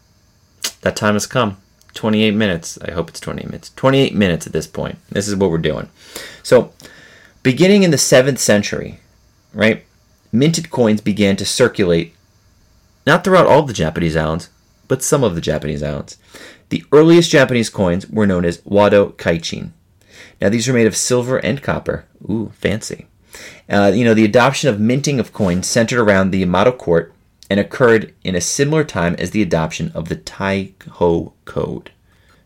[0.82, 1.58] that time has come.
[1.94, 2.78] 28 minutes.
[2.82, 3.72] I hope it's 28 minutes.
[3.74, 4.98] 28 minutes at this point.
[5.08, 5.88] This is what we're doing.
[6.42, 6.72] So,
[7.46, 8.98] beginning in the 7th century,
[9.54, 9.84] right,
[10.32, 12.12] minted coins began to circulate
[13.06, 14.50] not throughout all the Japanese islands,
[14.88, 16.18] but some of the Japanese islands.
[16.70, 19.70] The earliest Japanese coins were known as Wado Kaichin.
[20.40, 22.04] Now, these were made of silver and copper.
[22.28, 23.06] Ooh, fancy.
[23.70, 27.14] Uh, you know, the adoption of minting of coins centered around the Yamato court
[27.48, 31.92] and occurred in a similar time as the adoption of the Taiho Code.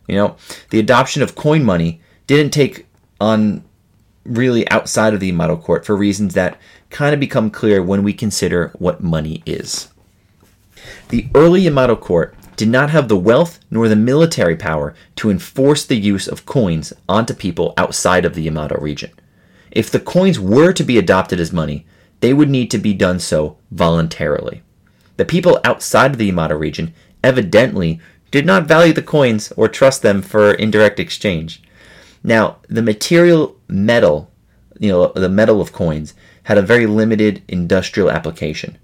[0.07, 0.35] You know,
[0.69, 2.85] the adoption of coin money didn't take
[3.19, 3.63] on
[4.25, 6.57] really outside of the Yamato court for reasons that
[6.89, 9.89] kind of become clear when we consider what money is.
[11.09, 15.85] The early Yamato court did not have the wealth nor the military power to enforce
[15.85, 19.11] the use of coins onto people outside of the Yamato region.
[19.71, 21.85] If the coins were to be adopted as money,
[22.19, 24.61] they would need to be done so voluntarily.
[25.17, 27.99] The people outside of the Yamato region evidently
[28.31, 31.61] did not value the coins or trust them for indirect exchange.
[32.23, 34.29] Now, the material metal,
[34.79, 38.77] you know, the metal of coins, had a very limited industrial application,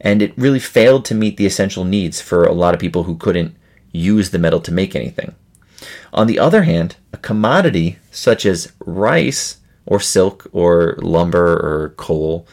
[0.00, 3.16] and it really failed to meet the essential needs for a lot of people who
[3.16, 3.56] couldn't
[3.92, 5.34] use the metal to make anything.
[6.12, 12.46] On the other hand, a commodity such as rice or silk or lumber or coal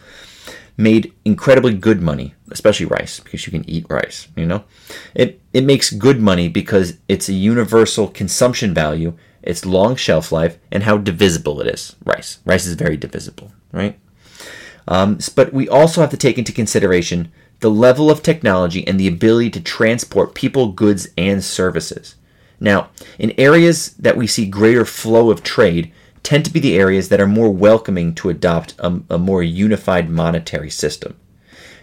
[0.78, 4.64] made incredibly good money, especially rice, because you can eat rice, you know?
[5.14, 10.58] It it makes good money because it's a universal consumption value, its long shelf life,
[10.72, 11.96] and how divisible it is.
[12.06, 12.40] Rice.
[12.46, 14.00] Rice is very divisible, right?
[14.88, 19.08] Um, but we also have to take into consideration the level of technology and the
[19.08, 22.16] ability to transport people, goods, and services.
[22.60, 25.92] Now, in areas that we see greater flow of trade,
[26.24, 30.10] tend to be the areas that are more welcoming to adopt a, a more unified
[30.10, 31.18] monetary system.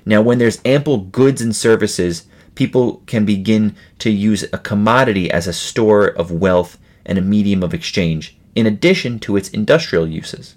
[0.05, 5.47] Now, when there's ample goods and services, people can begin to use a commodity as
[5.47, 10.55] a store of wealth and a medium of exchange, in addition to its industrial uses.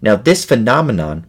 [0.00, 1.26] Now, this phenomenon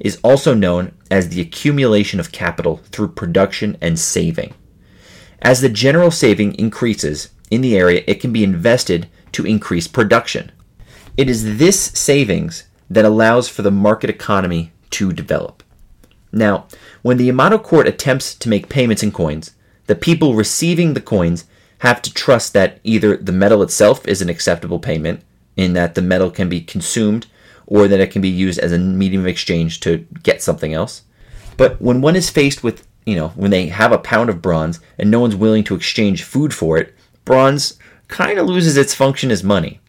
[0.00, 4.54] is also known as the accumulation of capital through production and saving.
[5.42, 10.52] As the general saving increases in the area, it can be invested to increase production.
[11.16, 15.62] It is this savings that allows for the market economy to develop.
[16.32, 16.66] Now,
[17.02, 19.52] when the Yamato court attempts to make payments in coins,
[19.86, 21.44] the people receiving the coins
[21.78, 25.22] have to trust that either the metal itself is an acceptable payment,
[25.56, 27.26] in that the metal can be consumed,
[27.66, 31.02] or that it can be used as a medium of exchange to get something else.
[31.56, 34.80] But when one is faced with, you know, when they have a pound of bronze
[34.98, 39.30] and no one's willing to exchange food for it, bronze kind of loses its function
[39.30, 39.80] as money.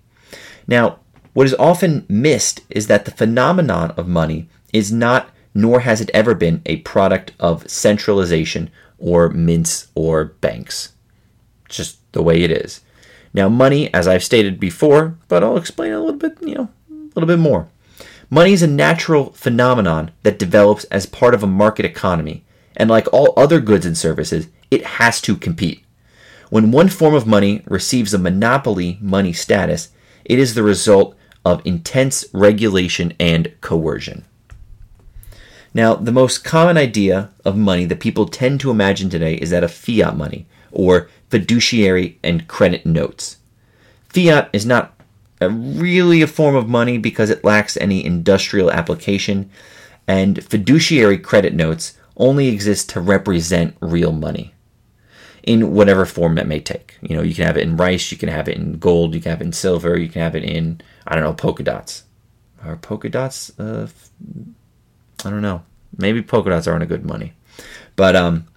[0.67, 0.99] Now,
[1.33, 6.09] what is often missed is that the phenomenon of money is not, nor has it
[6.13, 10.93] ever been, a product of centralization or mints or banks.
[11.69, 12.81] Just the way it is.
[13.33, 17.13] Now, money, as I've stated before, but I'll explain a little bit, you know, a
[17.15, 17.67] little bit more.
[18.29, 22.43] Money is a natural phenomenon that develops as part of a market economy,
[22.75, 25.83] and like all other goods and services, it has to compete.
[26.49, 29.89] When one form of money receives a monopoly money status,
[30.25, 34.25] it is the result of intense regulation and coercion.
[35.73, 39.63] Now, the most common idea of money that people tend to imagine today is that
[39.63, 43.37] of fiat money, or fiduciary and credit notes.
[44.09, 44.93] Fiat is not
[45.39, 49.49] a really a form of money because it lacks any industrial application,
[50.07, 54.53] and fiduciary credit notes only exist to represent real money
[55.43, 56.97] in whatever form that may take.
[57.01, 59.21] You know, you can have it in rice, you can have it in gold, you
[59.21, 62.03] can have it in silver, you can have it in, I don't know, polka dots.
[62.63, 63.87] Are polka dots, uh,
[65.23, 65.63] I don't know.
[65.97, 67.33] Maybe polka dots aren't a good money.
[67.95, 68.47] But, um,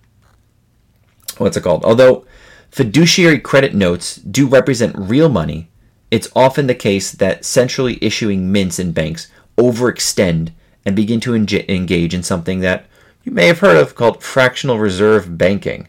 [1.38, 1.85] what's it called?
[1.85, 2.26] Although
[2.70, 5.70] fiduciary credit notes do represent real money,
[6.11, 10.52] it's often the case that centrally issuing mints and banks overextend
[10.85, 12.87] and begin to engage in something that
[13.22, 15.88] you may have heard of called fractional reserve banking.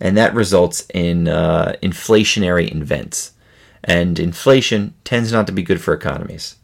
[0.00, 3.32] And that results in uh, inflationary events.
[3.84, 6.56] And inflation tends not to be good for economies.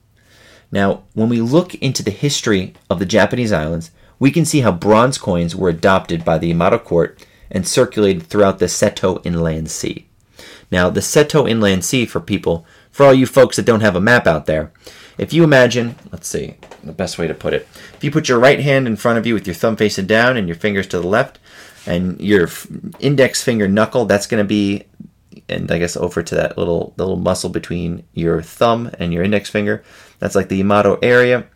[0.72, 4.72] Now, when we look into the history of the Japanese islands, we can see how
[4.72, 10.06] bronze coins were adopted by the Yamato court and circulated throughout the Seto Inland Sea.
[10.70, 14.00] Now, the Seto Inland Sea, for people, for all you folks that don't have a
[14.00, 14.72] map out there,
[15.18, 18.38] if you imagine, let's see, the best way to put it, if you put your
[18.38, 20.98] right hand in front of you with your thumb facing down and your fingers to
[20.98, 21.38] the left,
[21.86, 22.48] and your
[22.98, 24.84] index finger knuckle, that's going to be,
[25.48, 29.48] and I guess over to that little little muscle between your thumb and your index
[29.48, 29.84] finger,
[30.18, 31.46] that's like the Yamato area.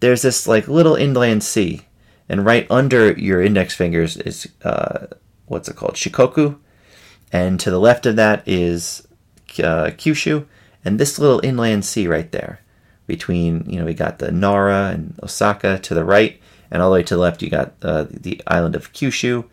[0.00, 1.82] There's this like little inland sea,
[2.28, 5.08] and right under your index fingers is uh,
[5.46, 6.58] what's it called, Shikoku,
[7.32, 9.06] and to the left of that is
[9.58, 10.46] uh, Kyushu,
[10.84, 12.60] and this little inland sea right there.
[13.06, 16.94] Between you know we got the Nara and Osaka to the right, and all the
[16.94, 19.44] way to the left you got uh, the island of Kyushu,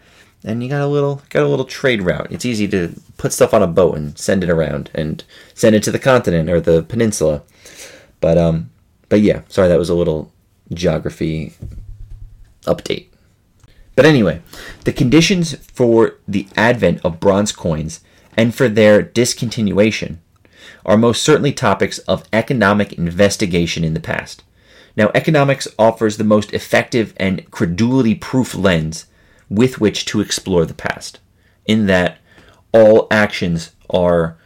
[0.43, 2.31] and you got a little got a little trade route.
[2.31, 5.23] It's easy to put stuff on a boat and send it around and
[5.53, 7.43] send it to the continent or the peninsula.
[8.21, 8.71] But um,
[9.09, 10.31] but yeah, sorry that was a little
[10.73, 11.53] geography
[12.63, 13.10] update.
[13.95, 14.41] But anyway,
[14.83, 18.01] the conditions for the advent of bronze coins
[18.37, 20.17] and for their discontinuation
[20.85, 24.43] are most certainly topics of economic investigation in the past.
[24.95, 29.05] Now, economics offers the most effective and credulity proof lens
[29.49, 31.19] with which to explore the past,
[31.65, 32.17] in that
[32.73, 34.37] all actions are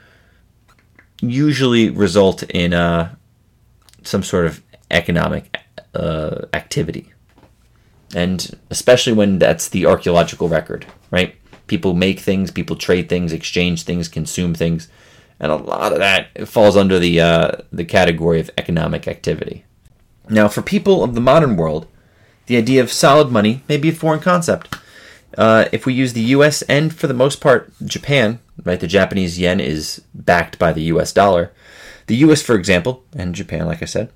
[1.21, 3.15] usually result in uh,
[4.03, 5.55] some sort of economic
[5.93, 7.13] uh, activity
[8.13, 11.35] and especially when that's the archaeological record, right?
[11.67, 14.87] People make things, people trade things, exchange things, consume things,
[15.39, 19.65] and a lot of that falls under the uh, the category of economic activity.
[20.29, 21.87] Now, for people of the modern world,
[22.45, 24.77] the idea of solid money may be a foreign concept.
[25.37, 26.61] Uh, if we use the U.S.
[26.63, 28.79] and for the most part Japan, right?
[28.79, 31.11] The Japanese yen is backed by the U.S.
[31.11, 31.51] dollar.
[32.07, 34.11] The U.S., for example, and Japan, like I said,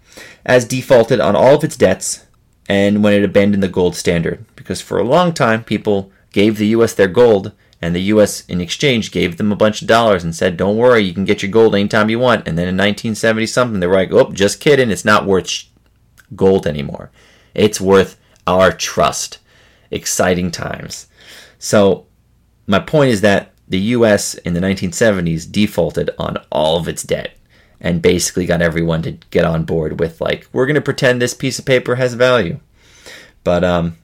[0.45, 2.25] as defaulted on all of its debts
[2.69, 4.45] and when it abandoned the gold standard.
[4.55, 6.93] Because for a long time, people gave the U.S.
[6.93, 7.51] their gold,
[7.81, 8.45] and the U.S.
[8.47, 11.41] in exchange gave them a bunch of dollars and said, "Don't worry, you can get
[11.41, 14.59] your gold anytime you want." And then in 1970 something, they were like, "Oh, just
[14.59, 15.65] kidding, it's not worth
[16.35, 17.09] gold anymore.
[17.55, 19.39] It's worth our trust."
[19.91, 21.07] Exciting times.
[21.57, 22.05] So,
[22.67, 27.35] my point is that the US in the 1970s defaulted on all of its debt
[27.81, 31.33] and basically got everyone to get on board with like we're going to pretend this
[31.33, 32.59] piece of paper has value.
[33.43, 33.97] But um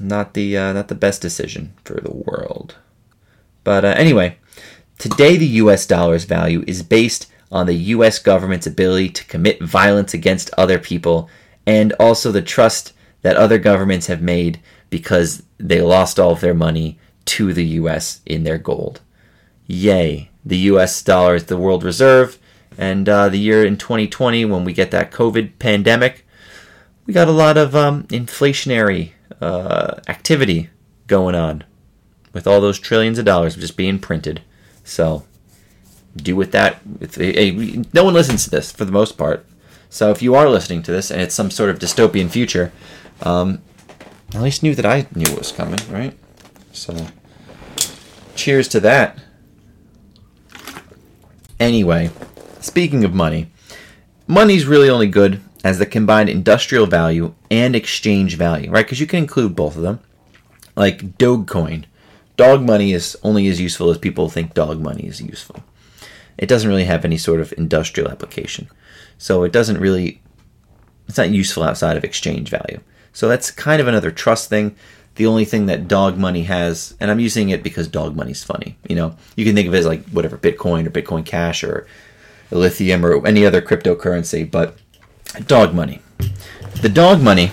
[0.00, 2.76] not the uh, not the best decision for the world.
[3.64, 4.38] But uh, anyway,
[4.98, 10.14] today the US dollar's value is based on the US government's ability to commit violence
[10.14, 11.28] against other people
[11.66, 12.92] and also the trust
[13.22, 14.60] that other governments have made
[14.90, 19.00] because they lost all of their money to the US in their gold.
[19.66, 20.30] Yay!
[20.44, 22.38] The US dollar is the world reserve,
[22.78, 26.24] and uh, the year in 2020, when we get that COVID pandemic,
[27.04, 29.10] we got a lot of um, inflationary
[29.40, 30.70] uh, activity
[31.08, 31.64] going on
[32.32, 34.42] with all those trillions of dollars just being printed.
[34.84, 35.24] So,
[36.16, 36.80] do with that.
[37.12, 39.44] Hey, no one listens to this for the most part.
[39.90, 42.72] So, if you are listening to this and it's some sort of dystopian future,
[43.22, 43.60] um,
[44.34, 46.16] at least knew that I knew it was coming, right?
[46.72, 47.08] So,
[48.36, 49.18] cheers to that.
[51.58, 52.10] Anyway,
[52.68, 53.50] speaking of money,
[54.26, 58.84] money's really only good as the combined industrial value and exchange value, right?
[58.84, 60.00] Because you can include both of them.
[60.76, 61.86] Like Dogecoin.
[62.36, 65.64] Dog money is only as useful as people think dog money is useful.
[66.36, 68.68] It doesn't really have any sort of industrial application.
[69.16, 70.22] So it doesn't really,
[71.08, 72.80] it's not useful outside of exchange value.
[73.12, 74.76] So that's kind of another trust thing.
[75.16, 78.78] The only thing that dog money has, and I'm using it because dog money's funny.
[78.88, 81.88] You know, you can think of it as like whatever Bitcoin or Bitcoin Cash or
[82.50, 84.76] Lithium or any other cryptocurrency, but
[85.46, 86.00] dog money.
[86.80, 87.50] The dog money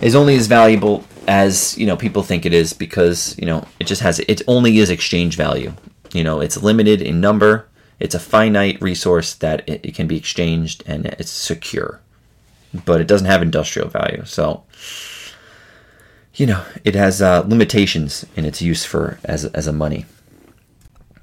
[0.00, 3.86] is only as valuable as you know people think it is because you know it
[3.86, 5.72] just has it only is exchange value.
[6.12, 7.68] You know, it's limited in number.
[7.98, 12.00] It's a finite resource that it, it can be exchanged and it's secure
[12.84, 14.24] but it doesn't have industrial value.
[14.24, 14.64] So,
[16.34, 20.06] you know, it has uh, limitations in its use for as as a money.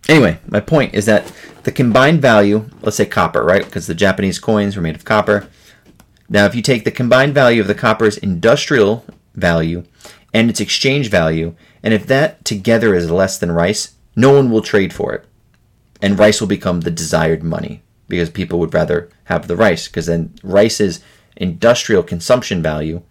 [0.09, 1.31] Anyway, my point is that
[1.63, 3.65] the combined value, let's say copper, right?
[3.65, 5.47] Because the Japanese coins were made of copper.
[6.27, 9.83] Now, if you take the combined value of the copper's industrial value
[10.33, 14.61] and its exchange value, and if that together is less than rice, no one will
[14.61, 15.25] trade for it.
[16.01, 20.07] And rice will become the desired money because people would rather have the rice because
[20.07, 21.01] then rice's
[21.37, 23.01] industrial consumption value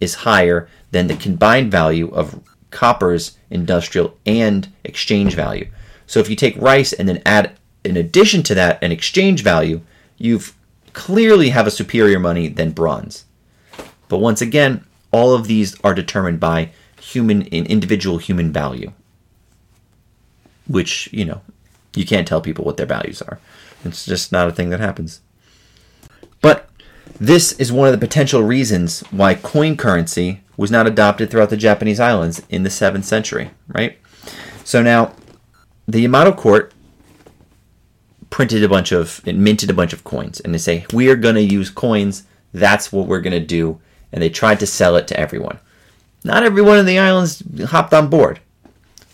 [0.00, 5.68] is higher than the combined value of copper's industrial and exchange value.
[6.10, 7.52] So if you take rice and then add
[7.84, 9.80] in addition to that an exchange value,
[10.18, 10.56] you've
[10.92, 13.26] clearly have a superior money than bronze.
[14.08, 18.92] But once again, all of these are determined by human individual human value.
[20.66, 21.42] Which, you know,
[21.94, 23.38] you can't tell people what their values are.
[23.84, 25.20] It's just not a thing that happens.
[26.40, 26.68] But
[27.20, 31.56] this is one of the potential reasons why coin currency was not adopted throughout the
[31.56, 33.96] Japanese islands in the 7th century, right?
[34.64, 35.14] So now,
[35.92, 36.72] the Yamato court
[38.30, 41.16] printed a bunch of, it minted a bunch of coins, and they say, we are
[41.16, 43.80] going to use coins, that's what we're going to do,
[44.12, 45.58] and they tried to sell it to everyone.
[46.24, 48.40] Not everyone in the islands hopped on board.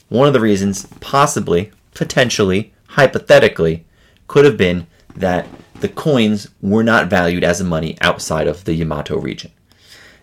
[0.08, 3.84] One of the reasons, possibly, potentially, hypothetically,
[4.28, 5.46] could have been that
[5.80, 9.50] the coins were not valued as money outside of the Yamato region.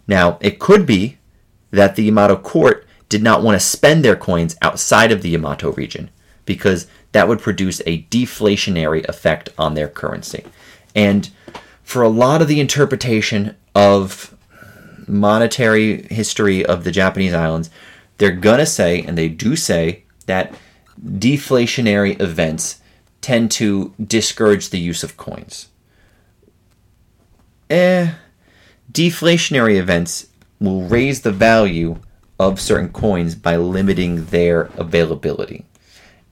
[0.08, 1.18] Now, it could be
[1.72, 5.72] that the Yamato court did not want to spend their coins outside of the Yamato
[5.72, 6.10] region
[6.46, 10.44] because that would produce a deflationary effect on their currency.
[10.96, 11.30] And
[11.84, 14.36] for a lot of the interpretation of
[15.08, 17.70] monetary history of the Japanese islands,
[18.18, 20.54] they're going to say, and they do say, that
[21.04, 22.80] deflationary events
[23.22, 25.70] tend to discourage the use of coins.
[27.70, 28.14] Eh,
[28.92, 30.28] deflationary events
[30.60, 32.00] will raise the value
[32.40, 35.66] of certain coins by limiting their availability.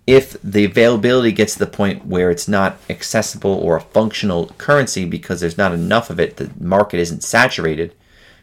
[0.08, 5.06] If the availability gets to the point where it's not accessible or a functional currency
[5.06, 7.94] because there's not enough of it, the market isn't saturated,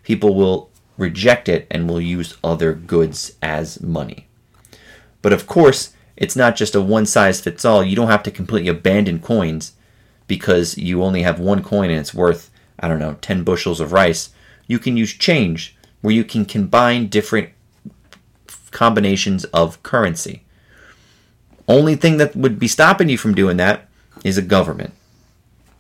[0.05, 4.29] people will reject it and will use other goods as money.
[5.21, 7.85] But of course, it's not just a one size fits all.
[7.85, 9.73] You don't have to completely abandon coins
[10.27, 13.93] because you only have one coin and it's worth, I don't know, 10 bushels of
[13.93, 14.31] rice.
[14.67, 17.51] You can use change where you can combine different
[18.71, 20.45] combinations of currency.
[21.69, 23.89] Only thing that would be stopping you from doing that
[24.25, 24.95] is a government,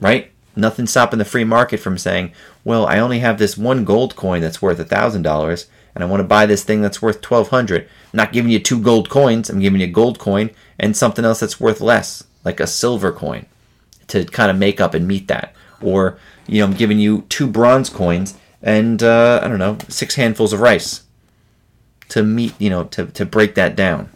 [0.00, 0.30] right?
[0.54, 2.32] Nothing stopping the free market from saying,
[2.62, 6.24] well, I only have this one gold coin that's worth $1,000 and I want to
[6.24, 9.80] buy this thing that's worth 1200 I'm not giving you two gold coins, I'm giving
[9.80, 13.46] you a gold coin and something else that's worth less, like a silver coin,
[14.08, 15.54] to kind of make up and meet that.
[15.80, 20.16] Or, you know, I'm giving you two bronze coins and, uh, I don't know, six
[20.16, 21.04] handfuls of rice
[22.10, 24.10] to meet, you know, to, to break that down.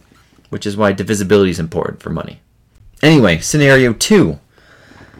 [0.53, 2.39] Which is why divisibility is important for money.
[3.01, 4.39] Anyway, scenario two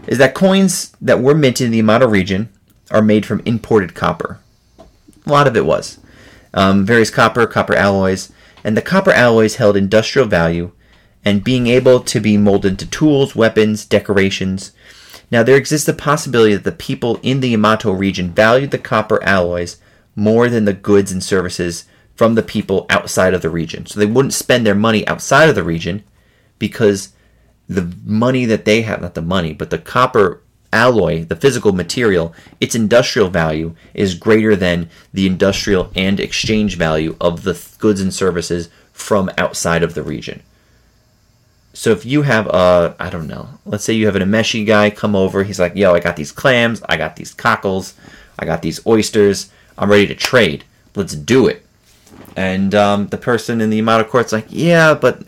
[0.08, 2.50] is that coins that were minted in the Yamato region
[2.92, 4.40] are made from imported copper.
[4.78, 5.98] A lot of it was.
[6.54, 8.32] Um, various copper, copper alloys,
[8.64, 10.72] and the copper alloys held industrial value
[11.26, 14.72] and being able to be molded into tools, weapons, decorations.
[15.32, 19.24] Now, there exists a possibility that the people in the Yamato region valued the copper
[19.24, 19.78] alloys
[20.16, 21.86] more than the goods and services
[22.16, 23.86] from the people outside of the region.
[23.86, 26.04] So they wouldn't spend their money outside of the region
[26.60, 27.14] because
[27.68, 30.42] the money that they have, not the money, but the copper
[30.72, 37.16] alloy, the physical material, its industrial value is greater than the industrial and exchange value
[37.22, 40.42] of the goods and services from outside of the region.
[41.74, 44.92] So if you have a, I don't know, let's say you have an Emishi guy
[44.92, 47.96] come over, he's like, yo, I got these clams, I got these cockles,
[48.38, 50.66] I got these oysters, I'm ready to trade.
[50.96, 51.66] Let's do it.
[52.36, 55.24] And um, the person in the Yamato court's like, yeah, but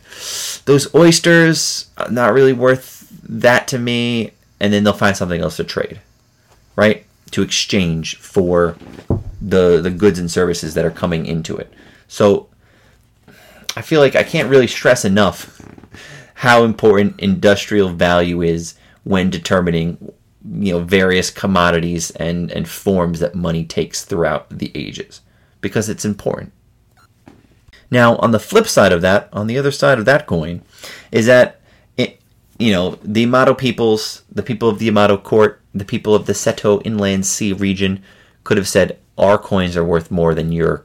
[0.65, 4.31] those oysters are not really worth that to me.
[4.59, 5.99] And then they'll find something else to trade,
[6.75, 7.05] right?
[7.31, 8.75] To exchange for
[9.41, 11.71] the the goods and services that are coming into it.
[12.07, 12.47] So
[13.75, 15.61] I feel like I can't really stress enough
[16.35, 19.97] how important industrial value is when determining
[20.51, 25.21] you know various commodities and and forms that money takes throughout the ages
[25.61, 26.51] because it's important
[27.95, 30.61] now, on the flip side of that, on the other side of that coin,
[31.11, 31.61] is that
[31.97, 32.19] it,
[32.59, 36.33] you know the Yamato peoples, the people of the Yamato court, the people of the
[36.33, 38.03] Seto Inland Sea region,
[38.43, 40.83] could have said our coins are worth more than your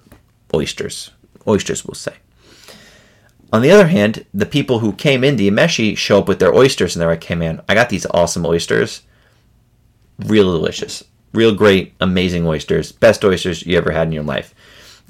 [0.54, 1.10] oysters.
[1.46, 2.14] Oysters, we'll say.
[3.52, 6.54] On the other hand, the people who came in the Emishi show up with their
[6.54, 9.02] oysters and they're like, hey man, I got these awesome oysters.
[10.20, 11.02] Real delicious.
[11.32, 12.92] Real great, amazing oysters.
[12.92, 14.54] Best oysters you ever had in your life.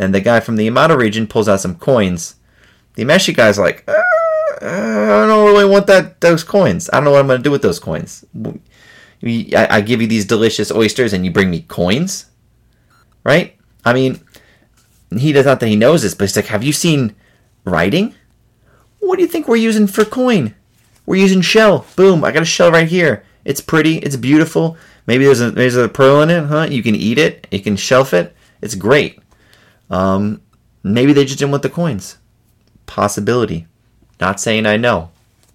[0.01, 2.37] And the guy from the Yamato region pulls out some coins.
[2.95, 3.93] The Emishi guy's like, uh,
[4.63, 6.89] I don't really want that those coins.
[6.91, 8.25] I don't know what I'm going to do with those coins.
[9.23, 12.31] I, I give you these delicious oysters and you bring me coins?
[13.25, 13.59] Right?
[13.85, 14.21] I mean,
[15.19, 17.15] he does not that he knows this, but he's like, have you seen
[17.65, 18.15] writing?
[19.01, 20.55] What do you think we're using for coin?
[21.05, 21.85] We're using shell.
[21.95, 23.23] Boom, I got a shell right here.
[23.45, 24.79] It's pretty, it's beautiful.
[25.07, 26.69] Maybe there's a there's a pearl in it, huh?
[26.71, 28.35] You can eat it, you can shelf it.
[28.63, 29.19] It's great.
[29.91, 30.41] Um,
[30.83, 32.19] maybe they just didn't want the coins.
[32.87, 33.67] Possibility.
[34.21, 35.11] Not saying I know.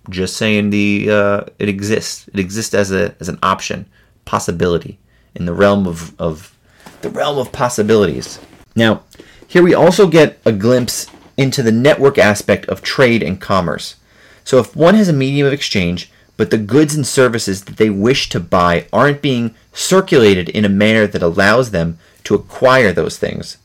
[0.09, 2.27] Just saying the uh, it exists.
[2.27, 3.87] It exists as a as an option,
[4.25, 4.99] possibility
[5.33, 6.55] in the realm of, of
[7.01, 8.39] the realm of possibilities.
[8.75, 9.03] Now,
[9.47, 11.07] here we also get a glimpse
[11.37, 13.95] into the network aspect of trade and commerce.
[14.43, 17.89] So if one has a medium of exchange, but the goods and services that they
[17.89, 23.17] wish to buy aren't being circulated in a manner that allows them to acquire those
[23.17, 23.57] things,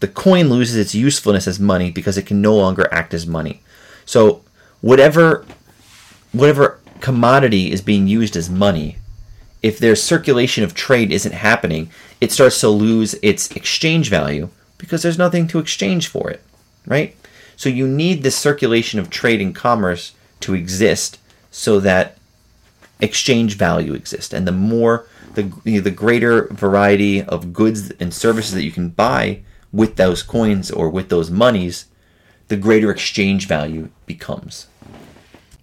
[0.00, 3.62] the coin loses its usefulness as money because it can no longer act as money.
[4.04, 4.42] So
[4.80, 5.44] whatever
[6.32, 8.98] whatever commodity is being used as money,
[9.62, 11.90] if their circulation of trade isn't happening,
[12.20, 16.42] it starts to lose its exchange value because there's nothing to exchange for it,
[16.86, 17.16] right?
[17.56, 21.18] So you need this circulation of trade and commerce to exist
[21.50, 22.18] so that
[23.00, 24.32] exchange value exists.
[24.32, 28.72] And the more the you know, the greater variety of goods and services that you
[28.72, 29.40] can buy,
[29.72, 31.86] with those coins or with those monies,
[32.48, 34.66] the greater exchange value becomes.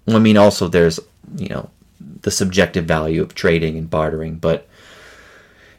[0.07, 0.99] I mean, also there's,
[1.35, 1.69] you know,
[2.21, 4.67] the subjective value of trading and bartering, but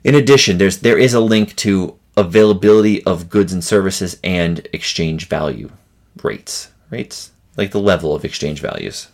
[0.03, 5.29] in addition, there's there is a link to availability of goods and services and exchange
[5.29, 5.71] value
[6.23, 9.09] rates, rates like the level of exchange values.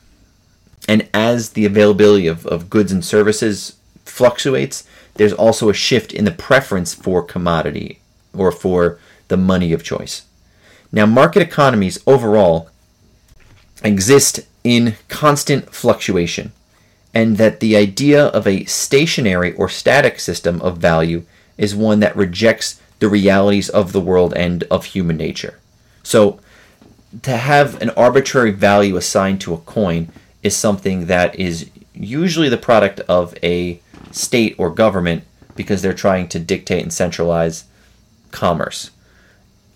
[0.89, 4.85] And as the availability of, of goods and services fluctuates,
[5.15, 8.02] there's also a shift in the preference for commodity
[8.37, 10.25] or for the money of choice.
[10.91, 12.69] Now, market economies overall
[13.83, 16.53] exist in constant fluctuation,
[17.15, 21.25] and that the idea of a stationary or static system of value
[21.59, 25.59] is one that rejects the realities of the world and of human nature.
[26.03, 26.41] So,
[27.23, 30.09] to have an arbitrary value assigned to a coin
[30.43, 33.81] is something that is usually the product of a
[34.11, 35.25] state or government
[35.55, 37.65] because they're trying to dictate and centralize
[38.33, 38.91] commerce.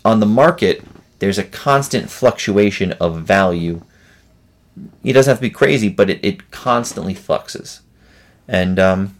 [0.03, 0.83] On the market,
[1.19, 3.81] there's a constant fluctuation of value.
[5.03, 7.81] It doesn't have to be crazy, but it, it constantly fluxes.
[8.47, 9.17] And um,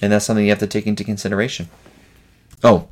[0.00, 1.68] and that's something you have to take into consideration.
[2.62, 2.88] Oh,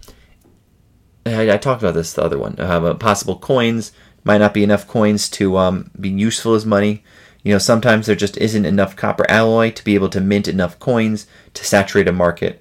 [1.24, 2.56] I, I talked about this the other one.
[2.58, 3.92] Uh, possible coins
[4.24, 7.04] might not be enough coins to um, be useful as money.
[7.42, 10.78] You know, sometimes there just isn't enough copper alloy to be able to mint enough
[10.80, 12.60] coins to saturate a market.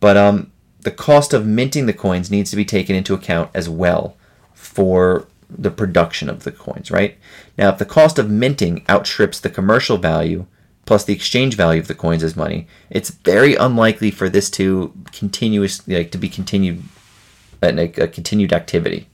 [0.00, 0.50] But um,
[0.84, 4.16] the cost of minting the coins needs to be taken into account as well
[4.52, 7.18] for the production of the coins, right?
[7.58, 10.46] Now, if the cost of minting outstrips the commercial value
[10.86, 14.92] plus the exchange value of the coins as money, it's very unlikely for this to
[15.12, 16.82] continuous like to be continued
[17.62, 19.08] uh, a, a continued activity,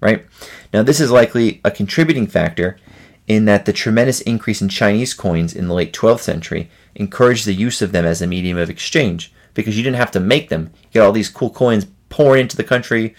[0.00, 0.26] right?
[0.72, 2.78] Now, this is likely a contributing factor
[3.26, 7.54] in that the tremendous increase in Chinese coins in the late 12th century encouraged the
[7.54, 10.70] use of them as a medium of exchange because you didn't have to make them.
[10.84, 13.14] You get all these cool coins pouring into the country,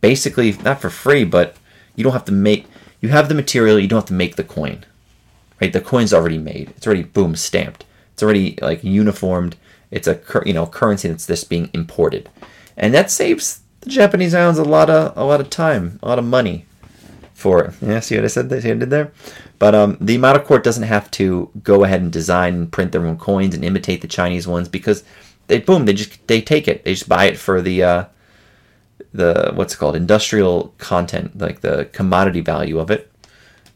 [0.00, 1.56] basically not for free, but
[1.96, 2.66] you don't have to make.
[3.00, 4.84] You have the material, you don't have to make the coin,
[5.60, 5.72] right?
[5.72, 6.70] The coin's already made.
[6.76, 7.84] It's already boom stamped.
[8.12, 9.56] It's already like uniformed.
[9.90, 12.28] It's a you know currency that's just being imported,
[12.76, 16.18] and that saves the Japanese islands a lot of a lot of time, a lot
[16.18, 16.66] of money
[17.34, 17.74] for it.
[17.82, 18.48] Yeah, see what I said?
[18.50, 19.12] See what I did there?
[19.58, 23.06] But um, the Yamato court doesn't have to go ahead and design and print their
[23.06, 25.04] own coins and imitate the Chinese ones because
[25.46, 26.84] they boom they just they take it.
[26.84, 28.04] They just buy it for the uh,
[29.12, 29.96] the what's it called?
[29.96, 33.10] Industrial content like the commodity value of it.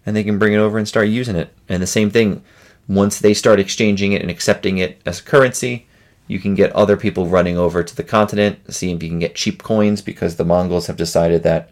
[0.04, 1.52] And they can bring it over and start using it.
[1.68, 2.44] And the same thing
[2.88, 5.86] once they start exchanging it and accepting it as currency
[6.28, 9.34] you can get other people running over to the continent see if you can get
[9.34, 11.70] cheap coins because the mongols have decided that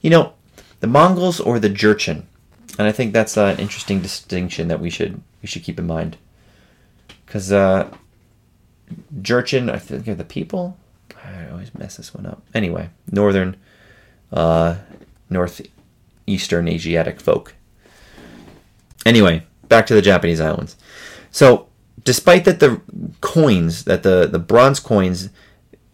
[0.00, 0.32] you know
[0.80, 2.24] the mongols or the jurchen.
[2.78, 6.16] And i think that's an interesting distinction that we should we should keep in mind.
[7.24, 7.90] Because uh,
[9.20, 10.76] Jurchen, I think are the people.
[11.24, 12.42] I always mess this one up.
[12.54, 13.56] Anyway, northern,
[14.32, 14.76] uh,
[15.30, 17.54] northeastern Asiatic folk.
[19.06, 20.76] Anyway, back to the Japanese islands.
[21.30, 21.68] So,
[22.04, 22.80] despite that the
[23.20, 25.30] coins, that the, the bronze coins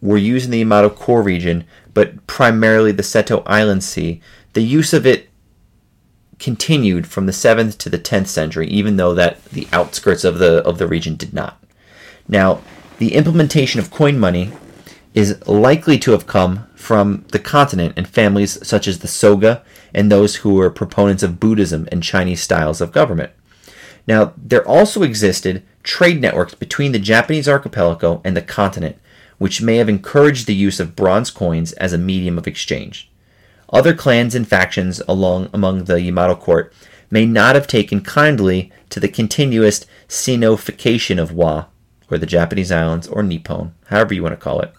[0.01, 4.21] were used in the Yamato core region, but primarily the Seto Inland Sea,
[4.53, 5.29] the use of it
[6.39, 10.63] continued from the 7th to the 10th century, even though that the outskirts of the
[10.65, 11.63] of the region did not.
[12.27, 12.61] Now,
[13.01, 14.51] the implementation of coin money
[15.15, 20.11] is likely to have come from the continent and families such as the Soga and
[20.11, 23.31] those who were proponents of Buddhism and Chinese styles of government.
[24.05, 28.99] Now, there also existed trade networks between the Japanese archipelago and the continent,
[29.39, 33.09] which may have encouraged the use of bronze coins as a medium of exchange.
[33.73, 36.71] Other clans and factions along among the Yamato court
[37.09, 41.65] may not have taken kindly to the continuous Sinofication of Wa
[42.11, 44.73] or the Japanese islands, or Nippon, however you want to call it.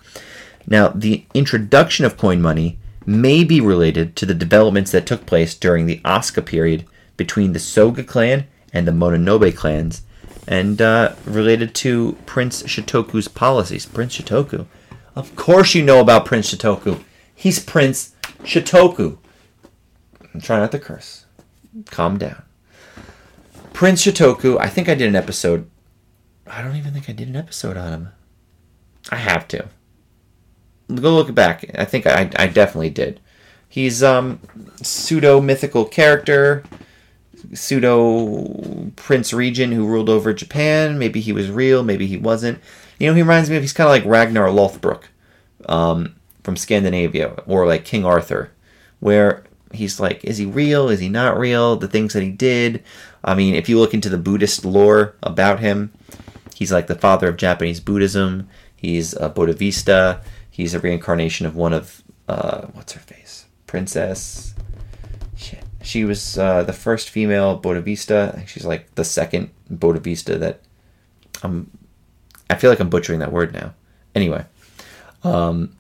[0.67, 5.55] Now, the introduction of coin money may be related to the developments that took place
[5.55, 10.03] during the Asuka period between the Soga clan and the Mononobe clans,
[10.47, 13.87] and uh, related to Prince Shotoku's policies.
[13.87, 14.67] Prince Shotoku.
[15.15, 17.03] Of course, you know about Prince Shotoku.
[17.35, 19.19] He's Prince Shotoku.
[20.35, 21.27] I'm trying not to curse.
[21.87, 22.43] Calm down.
[23.73, 25.69] Prince Shotoku, I think I did an episode
[26.53, 28.09] I don't even think I did an episode on him.
[29.11, 29.69] I have to.
[30.95, 31.65] Go look back.
[31.77, 33.21] I think I, I definitely did.
[33.69, 34.39] He's um
[34.83, 36.63] pseudo mythical character,
[37.55, 40.99] pseudo prince regent who ruled over Japan.
[40.99, 42.61] Maybe he was real, maybe he wasn't.
[42.99, 45.05] You know, he reminds me of he's kind of like Ragnar Lothbrok
[45.67, 48.53] um, from Scandinavia, or like King Arthur,
[49.01, 49.43] where
[49.73, 50.91] he's like, is he real?
[50.91, 51.77] Is he not real?
[51.77, 52.85] The things that he did.
[53.25, 55.93] I mean, if you look into the Buddhist lore about him,
[56.63, 58.49] He's like the father of Japanese Buddhism.
[58.77, 60.23] He's a Bodhisattva.
[60.49, 64.55] He's a reincarnation of one of uh, what's her face, Princess.
[65.37, 65.65] Shit.
[65.83, 70.61] She was uh, the first female think she's like the second Bodhisattva that
[71.43, 71.69] I'm.
[72.49, 73.75] I feel like I'm butchering that word now.
[74.15, 74.45] Anyway,
[75.25, 75.77] um,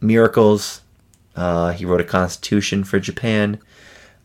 [0.00, 0.82] miracles.
[1.34, 3.58] Uh, he wrote a constitution for Japan.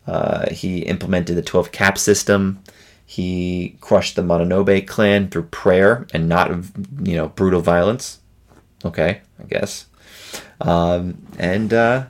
[0.06, 2.62] Uh, he implemented the 12 cap system.
[3.08, 6.50] He crushed the Mononobe clan through prayer and not,
[7.02, 8.18] you know, brutal violence.
[8.84, 9.86] Okay, I guess.
[10.60, 12.06] Um, and uh,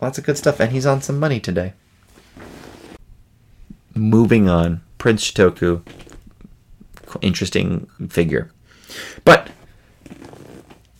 [0.00, 0.58] lots of good stuff.
[0.58, 1.74] And he's on some money today.
[3.94, 5.82] Moving on, Prince Shotoku,
[7.20, 8.50] interesting figure.
[9.24, 9.50] But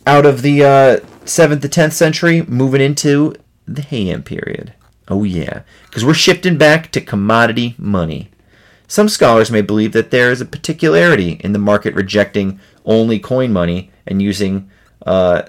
[0.05, 3.35] out of the uh, 7th to 10th century, moving into
[3.65, 4.73] the Heian period.
[5.07, 5.63] Oh, yeah.
[5.85, 8.29] Because we're shifting back to commodity money.
[8.93, 13.51] Some scholars may believe that there is a particularity in the market rejecting only coin
[13.51, 14.69] money and using
[15.07, 15.41] uh,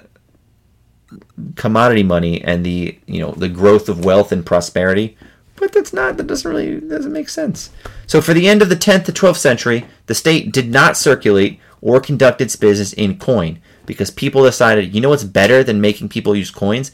[1.53, 5.15] commodity money and the you know the growth of wealth and prosperity.
[5.57, 7.69] But that's not that doesn't really doesn't make sense.
[8.07, 11.59] So for the end of the 10th to 12th century, the state did not circulate
[11.81, 16.09] or conduct its business in coin because people decided, you know what's better than making
[16.09, 16.93] people use coins?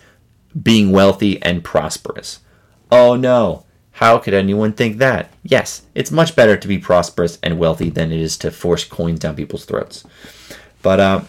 [0.62, 2.41] Being wealthy and prosperous.
[2.91, 3.66] Oh no.
[3.91, 5.31] How could anyone think that?
[5.43, 9.19] Yes, it's much better to be prosperous and wealthy than it is to force coins
[9.19, 10.03] down people's throats.
[10.81, 11.21] But uh,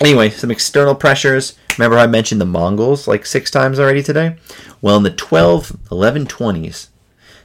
[0.00, 1.56] Anyway, some external pressures.
[1.76, 4.36] Remember I mentioned the Mongols like six times already today?
[4.80, 6.88] Well, in the 12, 1120s,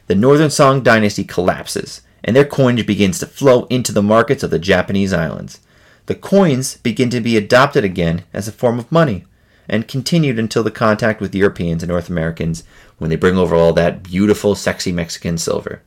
[0.07, 4.51] the Northern Song dynasty collapses, and their coinage begins to flow into the markets of
[4.51, 5.59] the Japanese islands.
[6.05, 9.25] The coins begin to be adopted again as a form of money,
[9.67, 12.63] and continued until the contact with Europeans and North Americans
[12.97, 15.81] when they bring over all that beautiful, sexy Mexican silver.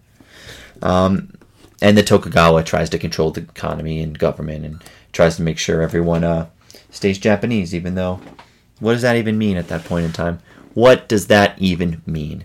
[0.82, 1.32] Um,
[1.80, 4.82] and the Tokugawa tries to control the economy and government and
[5.12, 6.48] tries to make sure everyone uh,
[6.90, 8.20] stays Japanese, even though
[8.80, 10.40] what does that even mean at that point in time?
[10.74, 12.44] What does that even mean?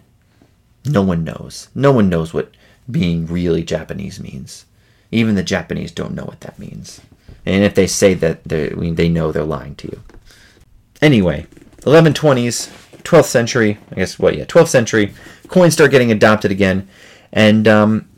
[0.85, 1.69] No one knows.
[1.75, 2.51] No one knows what
[2.89, 4.65] being really Japanese means.
[5.11, 7.01] Even the Japanese don't know what that means.
[7.45, 10.03] And if they say that, they know they're lying to you.
[11.01, 11.45] Anyway,
[11.81, 12.69] 1120s,
[13.03, 15.13] 12th century, I guess what, yeah, 12th century,
[15.47, 16.87] coins start getting adopted again.
[17.31, 18.09] And um,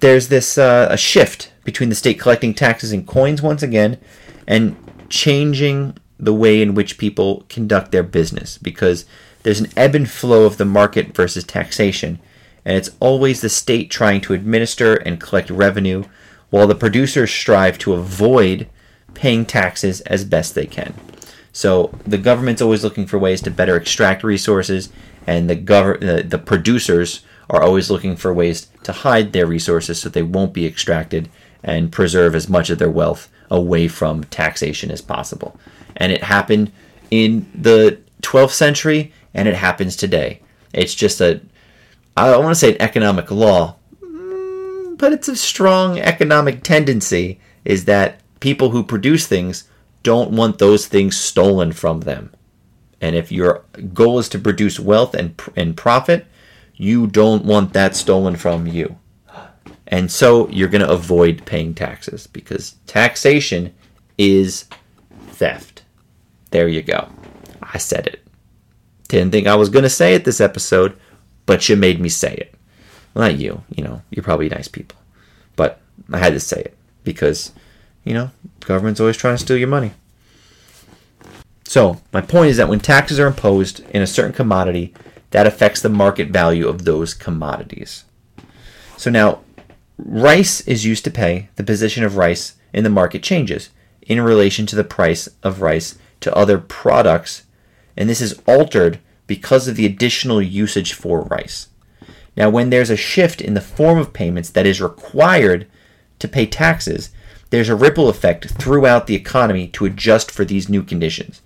[0.00, 3.98] there's this uh, a shift between the state collecting taxes and coins once again
[4.46, 4.76] and
[5.08, 9.04] changing the way in which people conduct their business because
[9.42, 12.20] there's an ebb and flow of the market versus taxation,
[12.64, 16.04] and it's always the state trying to administer and collect revenue
[16.50, 18.68] while the producers strive to avoid
[19.14, 20.94] paying taxes as best they can.
[21.52, 24.88] So the government's always looking for ways to better extract resources,
[25.26, 30.00] and the gov- the, the producers are always looking for ways to hide their resources
[30.00, 31.28] so they won't be extracted
[31.62, 35.58] and preserve as much of their wealth away from taxation as possible.
[35.96, 36.72] And it happened
[37.10, 40.40] in the 12th century and it happens today.
[40.72, 41.40] It's just a,
[42.16, 47.38] I don't want to say an economic law, mm, but it's a strong economic tendency
[47.64, 49.68] is that people who produce things
[50.02, 52.32] don't want those things stolen from them.
[53.00, 56.26] And if your goal is to produce wealth and, and profit,
[56.74, 58.98] you don't want that stolen from you.
[59.86, 63.74] And so you're going to avoid paying taxes because taxation
[64.16, 64.64] is
[65.28, 65.82] theft.
[66.50, 67.08] There you go.
[67.62, 68.24] I said it.
[69.08, 70.96] Didn't think I was going to say it this episode,
[71.44, 72.54] but you made me say it.
[73.14, 74.98] Not you, you know, you're probably nice people.
[75.56, 75.80] But
[76.10, 77.52] I had to say it because,
[78.04, 78.30] you know,
[78.60, 79.92] government's always trying to steal your money.
[81.64, 84.92] So, my point is that when taxes are imposed in a certain commodity,
[85.30, 88.04] that affects the market value of those commodities.
[88.96, 89.40] So now,
[89.98, 93.70] rice is used to pay, the position of rice in the market changes
[94.02, 97.44] in relation to the price of rice to other products,
[97.96, 101.68] and this is altered because of the additional usage for rice.
[102.36, 105.66] Now, when there's a shift in the form of payments that is required
[106.18, 107.10] to pay taxes,
[107.52, 111.42] there's a ripple effect throughout the economy to adjust for these new conditions.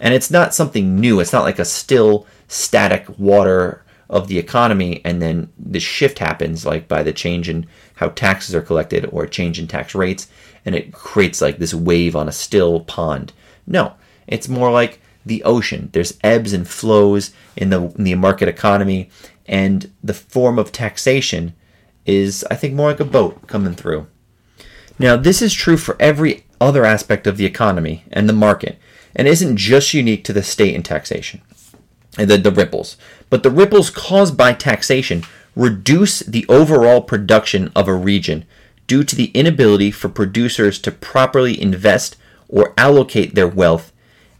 [0.00, 5.02] And it's not something new, it's not like a still static water of the economy
[5.04, 9.26] and then the shift happens like by the change in how taxes are collected or
[9.26, 10.28] change in tax rates
[10.64, 13.34] and it creates like this wave on a still pond.
[13.66, 13.92] No.
[14.26, 15.90] It's more like the ocean.
[15.92, 19.10] There's ebbs and flows in the in the market economy
[19.44, 21.54] and the form of taxation
[22.06, 24.06] is i think more like a boat coming through
[25.00, 28.78] now this is true for every other aspect of the economy and the market
[29.16, 31.40] and isn't just unique to the state and taxation
[32.16, 32.96] the, the ripples.
[33.28, 35.24] But the ripples caused by taxation
[35.56, 38.44] reduce the overall production of a region
[38.86, 42.16] due to the inability for producers to properly invest
[42.48, 43.92] or allocate their wealth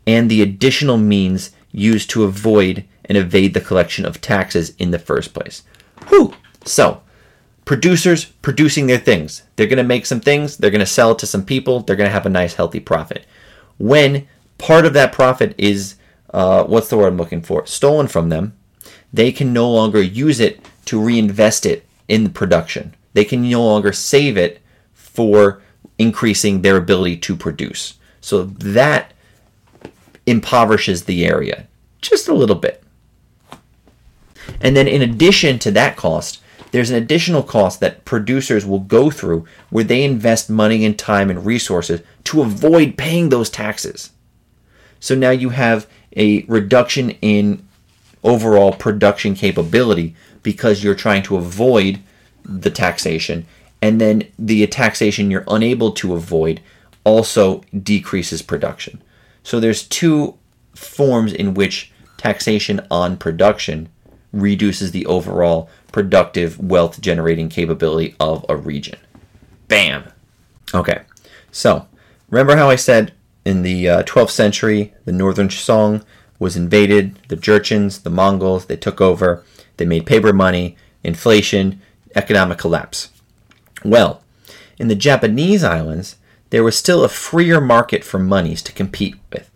[0.07, 4.99] and the additional means used to avoid and evade the collection of taxes in the
[4.99, 5.63] first place.
[6.09, 6.35] Whew!
[6.65, 7.03] So,
[7.71, 9.45] producers producing their things.
[9.55, 11.95] They're going to make some things, they're going to sell it to some people, they're
[11.95, 13.25] going to have a nice, healthy profit.
[13.79, 14.27] When
[14.59, 15.95] part of that profit is
[16.35, 17.65] uh, what's the word I'm looking for?
[17.67, 18.57] Stolen from them,
[19.13, 22.97] they can no longer use it to reinvest it in production.
[23.13, 24.61] They can no longer save it
[24.93, 25.63] for
[25.97, 28.01] increasing their ability to produce.
[28.21, 29.13] So that
[30.27, 31.69] impoverishes the area
[32.03, 32.83] just a little bit.
[34.61, 36.41] And then, in addition to that cost,
[36.71, 41.31] there's an additional cost that producers will go through where they invest money and time
[41.31, 44.11] and resources to avoid paying those taxes.
[45.01, 47.67] So now you have a reduction in
[48.23, 52.01] overall production capability because you're trying to avoid
[52.45, 53.47] the taxation
[53.83, 56.61] and then the taxation you're unable to avoid
[57.05, 59.03] also decreases production.
[59.43, 60.37] So there's two
[60.75, 63.89] forms in which taxation on production
[64.33, 68.99] reduces the overall productive wealth generating capability of a region.
[69.69, 70.11] Bam.
[70.75, 71.03] Okay.
[71.51, 71.87] So,
[72.29, 73.13] remember how I said
[73.45, 76.05] in the uh, 12th century, the northern Song
[76.39, 77.19] was invaded.
[77.29, 79.45] The Jurchens, the Mongols, they took over.
[79.77, 81.81] They made paper money, inflation,
[82.15, 83.11] economic collapse.
[83.85, 84.23] Well,
[84.79, 86.17] in the Japanese islands,
[86.51, 89.51] there was still a freer market for monies to compete with,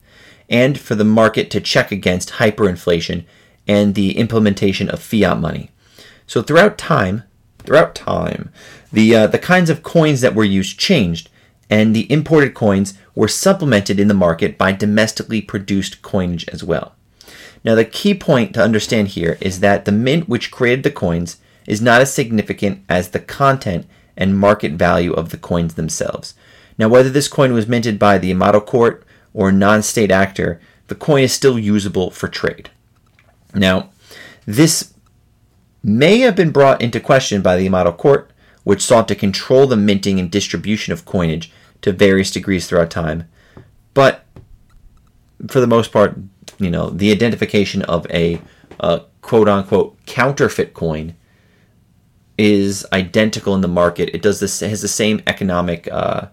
[0.48, 3.24] and for the market to check against hyperinflation
[3.66, 5.70] and the implementation of fiat money.
[6.26, 7.24] So throughout time,
[7.58, 8.52] throughout time,
[8.92, 11.28] the uh, the kinds of coins that were used changed,
[11.68, 16.94] and the imported coins were supplemented in the market by domestically produced coinage as well.
[17.64, 21.38] Now, the key point to understand here is that the mint which created the coins
[21.66, 23.86] is not as significant as the content
[24.16, 26.34] and market value of the coins themselves.
[26.78, 30.60] Now, whether this coin was minted by the Yamato court or a non state actor,
[30.88, 32.70] the coin is still usable for trade.
[33.54, 33.90] Now,
[34.46, 34.92] this
[35.82, 38.30] may have been brought into question by the Yamato court,
[38.64, 41.52] which sought to control the minting and distribution of coinage
[41.82, 43.28] to various degrees throughout time.
[43.92, 44.24] But
[45.48, 46.16] for the most part,
[46.58, 48.40] you know, the identification of a
[48.80, 51.14] uh, quote unquote counterfeit coin
[52.36, 54.14] is identical in the market.
[54.14, 56.28] It does this has the same economic uh,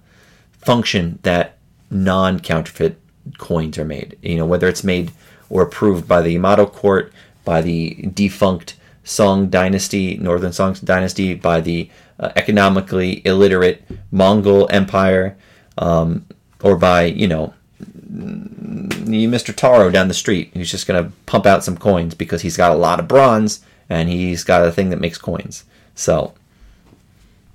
[0.58, 1.58] function that
[1.90, 2.98] non-counterfeit
[3.38, 4.18] coins are made.
[4.22, 5.12] You know, whether it's made
[5.52, 7.14] or approved by the Yamato court,
[7.46, 11.90] by the defunct Song dynasty, Northern Song dynasty, by the
[12.20, 15.36] uh, economically illiterate Mongol Empire,
[15.78, 16.26] um,
[16.64, 19.56] or by you know Mr.
[19.56, 22.72] Taro down the street who's just going to pump out some coins because he's got
[22.72, 25.64] a lot of bronze and he's got a thing that makes coins.
[25.96, 26.34] So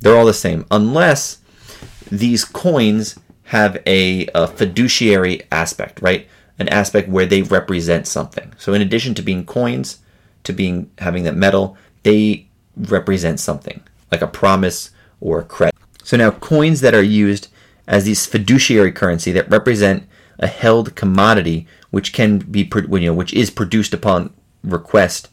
[0.01, 1.39] they're all the same, unless
[2.11, 6.29] these coins have a, a fiduciary aspect, right?
[6.59, 8.53] An aspect where they represent something.
[8.57, 9.99] So in addition to being coins,
[10.45, 14.91] to being having that metal, they represent something like a promise
[15.21, 15.75] or a credit.
[16.03, 17.49] So now coins that are used
[17.87, 23.33] as these fiduciary currency that represent a held commodity which can be you know which
[23.33, 24.33] is produced upon
[24.63, 25.31] request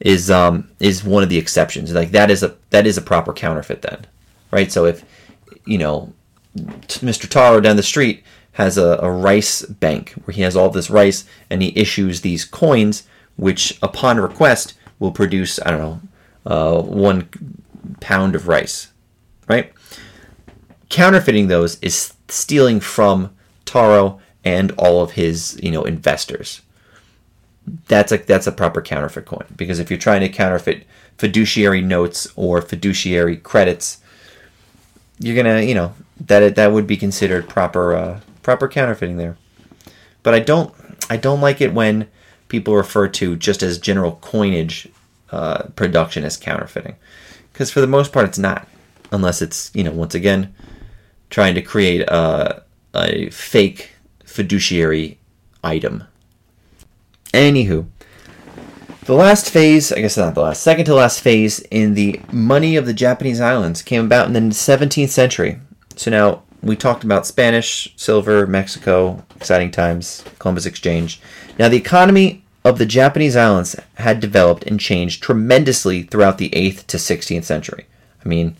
[0.00, 3.32] is um is one of the exceptions like that is a that is a proper
[3.32, 4.04] counterfeit then
[4.50, 5.04] right so if
[5.64, 6.12] you know
[6.56, 7.28] Mr.
[7.28, 11.24] Taro down the street has a, a rice bank where he has all this rice
[11.48, 13.04] and he issues these coins
[13.36, 16.00] which upon request will produce I don't know
[16.44, 17.28] uh, one
[18.00, 18.92] pound of rice
[19.48, 19.72] right
[20.92, 23.34] counterfeiting those is stealing from
[23.64, 26.62] Taro and all of his you know investors.
[27.88, 30.84] That's a that's a proper counterfeit coin because if you're trying to counterfeit
[31.16, 33.98] fiduciary notes or fiduciary credits,
[35.18, 39.36] you're gonna you know that that would be considered proper uh, proper counterfeiting there.
[40.22, 40.74] But I don't
[41.10, 42.08] I don't like it when
[42.48, 44.88] people refer to just as general coinage
[45.30, 46.96] uh, production as counterfeiting
[47.52, 48.68] because for the most part it's not
[49.10, 50.54] unless it's you know once again
[51.30, 52.62] trying to create a,
[52.94, 53.90] a fake
[54.24, 55.18] fiduciary
[55.64, 56.04] item.
[57.32, 57.86] Anywho,
[59.06, 62.76] the last phase, I guess not the last, second to last phase in the money
[62.76, 65.58] of the Japanese islands came about in the 17th century.
[65.96, 71.20] So now we talked about Spanish, silver, Mexico, exciting times, Columbus Exchange.
[71.58, 76.86] Now the economy of the Japanese islands had developed and changed tremendously throughout the 8th
[76.86, 77.86] to 16th century.
[78.24, 78.56] I mean,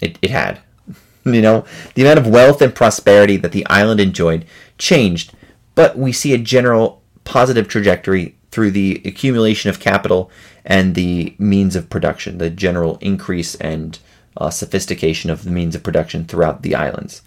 [0.00, 0.60] it, it had.
[1.26, 1.64] You know,
[1.94, 4.44] the amount of wealth and prosperity that the island enjoyed
[4.76, 5.32] changed,
[5.74, 10.30] but we see a general positive trajectory through the accumulation of capital
[10.66, 13.98] and the means of production, the general increase and
[14.36, 17.22] uh, sophistication of the means of production throughout the islands.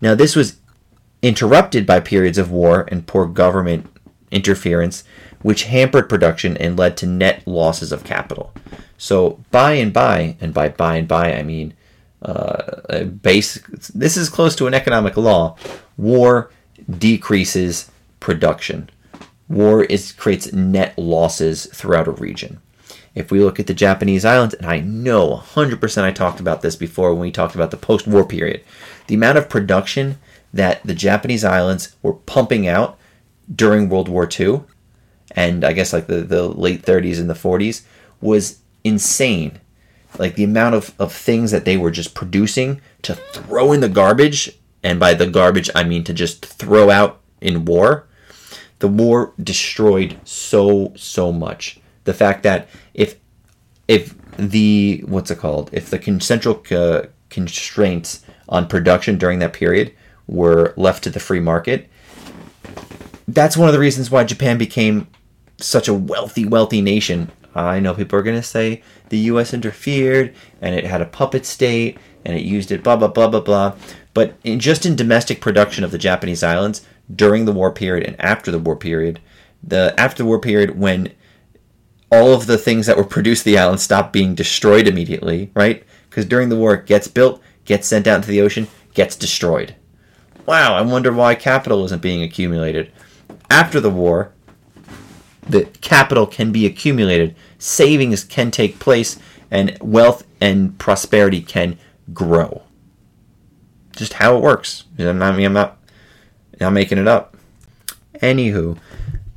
[0.00, 0.56] Now, this was
[1.22, 3.86] interrupted by periods of war and poor government
[4.30, 5.04] interference,
[5.42, 8.52] which hampered production and led to net losses of capital.
[8.96, 11.74] So, by and by, and by by and by, I mean
[12.22, 12.80] uh.
[13.22, 15.56] This is close to an economic law.
[15.96, 16.50] War
[16.90, 17.90] decreases
[18.20, 18.90] production.
[19.48, 22.60] War is creates net losses throughout a region.
[23.18, 26.76] If we look at the Japanese islands, and I know 100% I talked about this
[26.76, 28.62] before when we talked about the post war period,
[29.08, 30.18] the amount of production
[30.52, 32.96] that the Japanese islands were pumping out
[33.52, 34.62] during World War II,
[35.32, 37.82] and I guess like the, the late 30s and the 40s,
[38.20, 39.58] was insane.
[40.16, 43.88] Like the amount of, of things that they were just producing to throw in the
[43.88, 48.06] garbage and by the garbage I mean to just throw out in war,
[48.78, 51.80] the war destroyed so so much.
[52.08, 53.16] The fact that if
[53.86, 55.68] if the what's it called?
[55.74, 59.92] If the central uh, constraints on production during that period
[60.26, 61.90] were left to the free market,
[63.26, 65.06] that's one of the reasons why Japan became
[65.58, 67.30] such a wealthy, wealthy nation.
[67.54, 69.52] I know people are going to say the U.S.
[69.52, 73.40] interfered and it had a puppet state and it used it, blah, blah, blah, blah,
[73.40, 73.74] blah.
[74.14, 78.18] But in, just in domestic production of the Japanese islands during the war period and
[78.18, 79.20] after the war period,
[79.62, 81.12] the after the war period when
[82.10, 85.84] all of the things that were produced the island stopped being destroyed immediately, right?
[86.08, 89.74] Because during the war, it gets built, gets sent out into the ocean, gets destroyed.
[90.46, 92.90] Wow, I wonder why capital isn't being accumulated.
[93.50, 94.32] After the war,
[95.42, 99.18] the capital can be accumulated, savings can take place,
[99.50, 101.78] and wealth and prosperity can
[102.12, 102.62] grow.
[103.92, 104.84] Just how it works.
[104.98, 105.78] I'm not, I'm not,
[106.54, 107.36] I'm not making it up.
[108.22, 108.78] Anywho,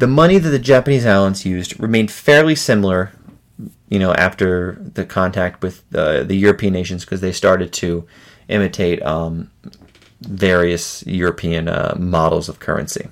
[0.01, 3.11] the money that the Japanese islands used remained fairly similar,
[3.87, 8.07] you know, after the contact with the, the European nations because they started to
[8.47, 9.51] imitate um,
[10.21, 13.09] various European uh, models of currency.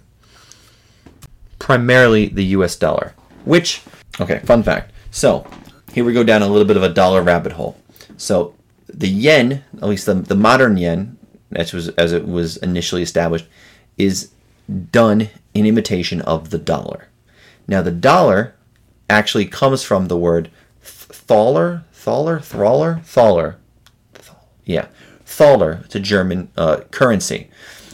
[1.59, 3.13] Primarily the US dollar,
[3.45, 3.83] which,
[4.19, 4.91] okay, fun fact.
[5.11, 5.45] So,
[5.93, 7.77] here we go down a little bit of a dollar rabbit hole.
[8.17, 8.55] So,
[8.91, 11.19] the yen, at least the, the modern yen,
[11.51, 13.45] as, was, as it was initially established,
[13.95, 14.31] is
[14.91, 17.07] done in imitation of the dollar.
[17.67, 18.55] Now, the dollar
[19.09, 20.49] actually comes from the word
[20.81, 23.57] thaler, thaler, thraller, thaler.
[24.65, 24.87] Yeah,
[25.25, 25.81] thaler.
[25.85, 27.49] It's a German uh, currency.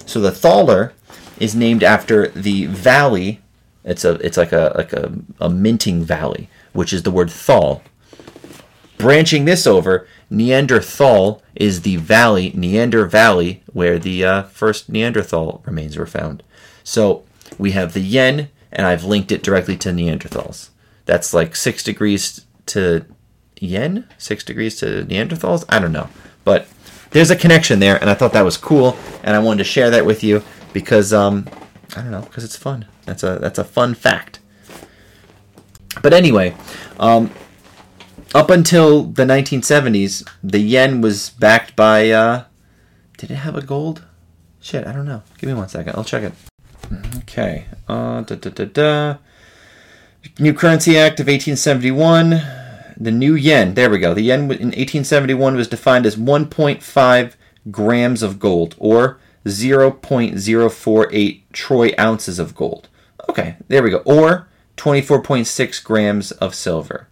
[0.06, 0.93] So the thaler
[1.39, 3.41] is named after the valley.
[3.84, 7.82] It's a it's like a like a, a minting valley, which is the word thal.
[8.97, 15.97] Branching this over, Neanderthal is the valley, Neander Valley, where the uh, first Neanderthal remains
[15.97, 16.41] were found.
[16.84, 17.24] So
[17.58, 20.70] we have the yen, and I've linked it directly to Neanderthals.
[21.06, 23.06] That's like six degrees to
[23.60, 25.64] yen, six degrees to Neanderthals.
[25.70, 26.10] I don't know,
[26.43, 26.68] but
[27.12, 29.89] there's a connection there, and I thought that was cool, and I wanted to share
[29.91, 30.43] that with you
[30.74, 31.47] because um,
[31.95, 32.86] I don't know, because it's fun.
[33.06, 34.39] That's a that's a fun fact.
[36.01, 36.56] But anyway,
[36.99, 37.32] um,
[38.34, 42.10] up until the 1970s, the yen was backed by.
[42.10, 42.43] Uh,
[43.18, 44.03] did it have a gold?
[44.60, 45.24] Shit, I don't know.
[45.38, 45.95] Give me one second.
[45.95, 46.34] I'll check it.
[47.17, 47.65] Okay.
[47.88, 49.17] Uh, da, da, da, da.
[50.39, 52.41] New Currency Act of 1871.
[52.97, 53.73] The new yen.
[53.73, 54.13] There we go.
[54.13, 57.33] The yen in 1871 was defined as 1.5
[57.71, 62.88] grams of gold or 0.048 troy ounces of gold.
[63.29, 63.97] Okay, there we go.
[64.05, 67.09] Or 24.6 grams of silver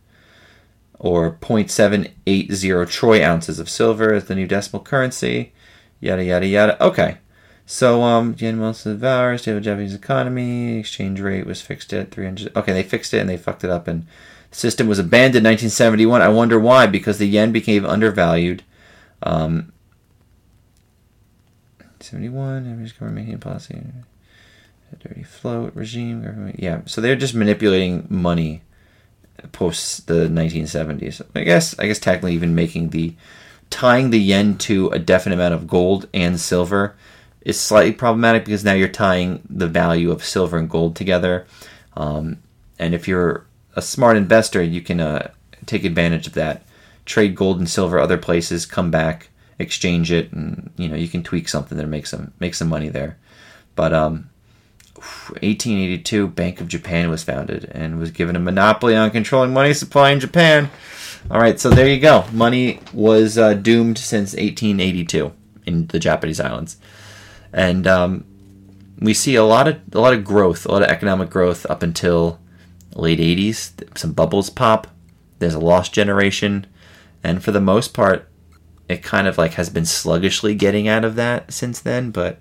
[1.00, 5.54] or 0.780 troy ounces of silver as the new decimal currency.
[6.00, 6.84] Yada yada yada.
[6.84, 7.18] Okay.
[7.66, 12.12] So um yen most of the valor, stable Japanese economy, exchange rate was fixed at
[12.12, 12.56] 300.
[12.56, 14.06] Okay, they fixed it and they fucked it up and
[14.50, 16.22] the system was abandoned in 1971.
[16.22, 18.64] I wonder why because the yen became undervalued.
[19.22, 19.72] Um
[22.00, 23.82] 71 average government making a policy
[25.00, 28.62] dirty float regime government yeah so they're just manipulating money
[29.52, 31.22] post the 1970s.
[31.36, 33.16] I guess I guess technically even making the
[33.70, 36.96] tying the yen to a definite amount of gold and silver
[37.44, 41.46] is slightly problematic because now you're tying the value of silver and gold together.
[41.96, 42.42] Um,
[42.80, 45.32] and if you're a smart investor, you can uh,
[45.66, 46.64] take advantage of that.
[47.06, 49.30] Trade gold and silver other places, come back,
[49.60, 52.88] exchange it, and you know you can tweak something that makes some make some money
[52.88, 53.18] there.
[53.76, 54.30] But um,
[54.96, 60.12] 1882, Bank of Japan was founded and was given a monopoly on controlling money supply
[60.12, 60.70] in Japan.
[61.30, 62.26] All right, so there you go.
[62.32, 65.32] Money was uh, doomed since 1882
[65.66, 66.78] in the Japanese islands,
[67.54, 68.26] and um,
[69.00, 71.84] we see a lot of a lot of growth, a lot of economic growth up
[71.84, 72.40] until
[72.96, 73.98] late 80s.
[73.98, 74.88] Some bubbles pop.
[75.40, 76.68] There's a lost generation,
[77.24, 78.28] and for the most part,
[78.90, 82.40] it kind of like has been sluggishly getting out of that since then, but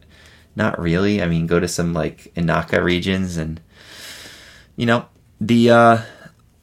[0.56, 1.22] not really.
[1.22, 3.60] I mean, go to some like Inaka regions and
[4.76, 5.06] you know,
[5.40, 5.98] the uh,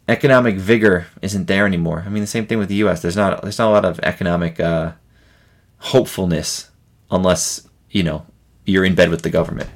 [0.07, 2.03] economic vigor isn't there anymore.
[2.05, 3.01] I mean, the same thing with the US.
[3.01, 4.93] There's not there's not a lot of economic uh,
[5.77, 6.69] hopefulness
[7.11, 8.25] unless, you know,
[8.69, 9.69] you're in bed with the government.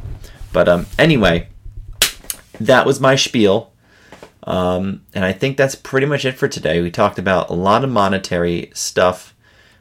[0.51, 1.49] But um anyway,
[2.59, 3.71] that was my spiel.
[4.45, 6.81] Um, and I think that's pretty much it for today.
[6.81, 9.33] We talked about a lot of monetary stuff.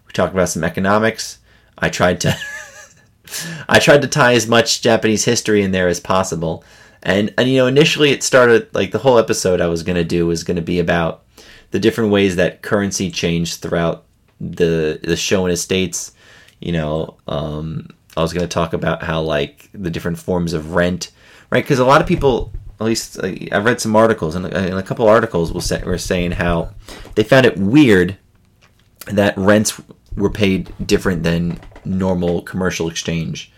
[0.07, 1.39] We talked about some economics.
[1.77, 2.37] I tried to
[3.69, 6.65] I tried to tie as much Japanese history in there as possible.
[7.03, 10.27] And and you know, initially it started like the whole episode I was gonna do
[10.27, 11.25] was gonna be about
[11.73, 14.05] the different ways that currency changed throughout
[14.41, 16.13] the the Shoen estates.
[16.61, 21.11] You know, um, I was gonna talk about how like the different forms of rent,
[21.51, 21.65] right?
[21.65, 25.09] Because a lot of people, at least I've read some articles and, and a couple
[25.09, 26.71] articles will say, were saying how
[27.15, 28.17] they found it weird
[29.07, 29.81] that rents
[30.17, 33.53] were paid different than normal commercial exchange,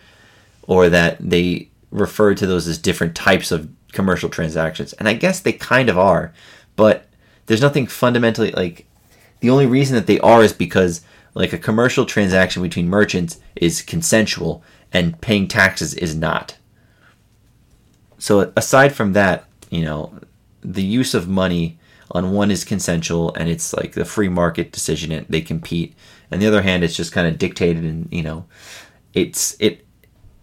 [0.63, 4.93] or that they refer to those as different types of commercial transactions.
[4.95, 6.33] And I guess they kind of are,
[6.77, 7.07] but
[7.47, 8.87] there's nothing fundamentally like
[9.41, 11.03] the only reason that they are is because
[11.35, 14.63] like a commercial transaction between merchants is consensual
[14.93, 16.57] and paying taxes is not.
[18.19, 20.19] So aside from that, you know,
[20.63, 21.79] the use of money
[22.11, 25.95] on one is consensual and it's like the free market decision and they compete
[26.31, 28.45] and the other hand it's just kind of dictated and you know
[29.15, 29.85] it's it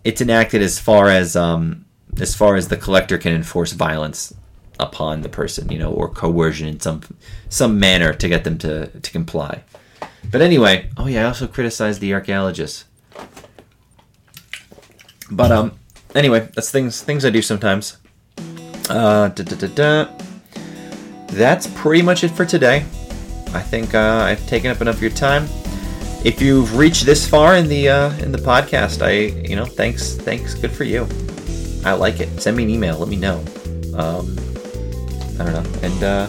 [0.04, 1.86] it's enacted as far as um,
[2.20, 4.34] as far as the collector can enforce violence
[4.80, 7.02] upon the person, you know, or coercion in some
[7.50, 9.64] some manner to get them to to comply.
[10.30, 12.86] But anyway, oh yeah, I also criticized the archaeologists.
[15.32, 15.80] But um,
[16.14, 17.98] anyway, that's things things I do sometimes.
[18.90, 20.10] Uh, da, da, da.
[21.28, 22.86] That's pretty much it for today.
[23.54, 25.48] I think uh, I've taken up enough of your time.
[26.24, 30.16] If you've reached this far in the uh, in the podcast, I you know thanks
[30.16, 31.08] thanks good for you.
[31.84, 32.42] I like it.
[32.42, 32.98] Send me an email.
[32.98, 33.40] Let me know.
[33.96, 34.38] Um,
[35.40, 35.80] I don't know.
[35.82, 36.28] And uh,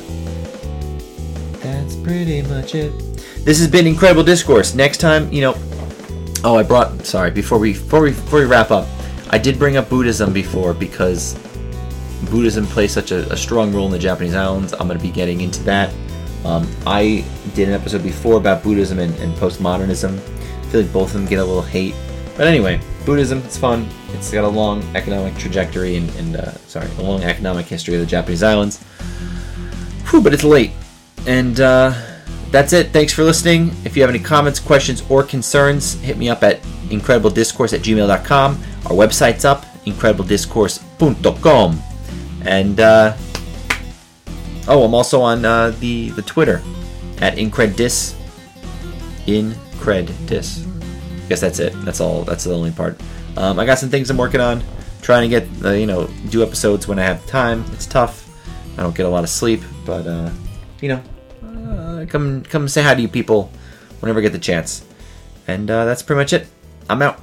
[1.61, 3.12] that's pretty much it.
[3.45, 4.75] This has been incredible discourse.
[4.75, 5.55] Next time, you know.
[6.45, 7.05] Oh, I brought.
[7.05, 7.31] Sorry.
[7.33, 8.87] Before we before we before we wrap up,
[9.31, 11.35] I did bring up Buddhism before because
[12.31, 14.73] Buddhism plays such a, a strong role in the Japanese islands.
[14.73, 15.93] I'm going to be getting into that.
[16.45, 17.25] Um, I
[17.55, 20.19] did an episode before about Buddhism and, and postmodernism.
[20.19, 21.95] I feel like both of them get a little hate.
[22.37, 23.89] But anyway, Buddhism, it's fun.
[24.13, 28.01] It's got a long economic trajectory and, and uh, sorry, a long economic history of
[28.01, 28.83] the Japanese islands.
[30.11, 30.71] Whew, but it's late.
[31.27, 31.93] And uh,
[32.53, 32.91] that's it.
[32.91, 33.75] Thanks for listening.
[33.85, 38.63] If you have any comments, questions, or concerns, hit me up at incrediblediscourse at gmail.com.
[38.85, 41.83] Our website's up, incrediblediscourse.com.
[42.45, 43.17] And, uh,
[44.69, 46.63] oh, I'm also on uh, the, the Twitter
[47.23, 48.15] at increddis.
[49.27, 50.69] Increddis.
[51.25, 51.73] I guess that's it.
[51.85, 52.23] That's all.
[52.25, 53.01] That's the only part.
[53.39, 54.63] Um, I got some things I'm working on.
[55.01, 57.65] Trying to get, uh, you know, do episodes when I have time.
[57.73, 58.29] It's tough.
[58.77, 60.31] I don't get a lot of sleep, but, uh,
[60.81, 61.03] you know,
[62.03, 63.51] uh, come come say hi to you people
[64.01, 64.85] whenever I get the chance.
[65.47, 66.47] And uh, that's pretty much it.
[66.89, 67.21] I'm out.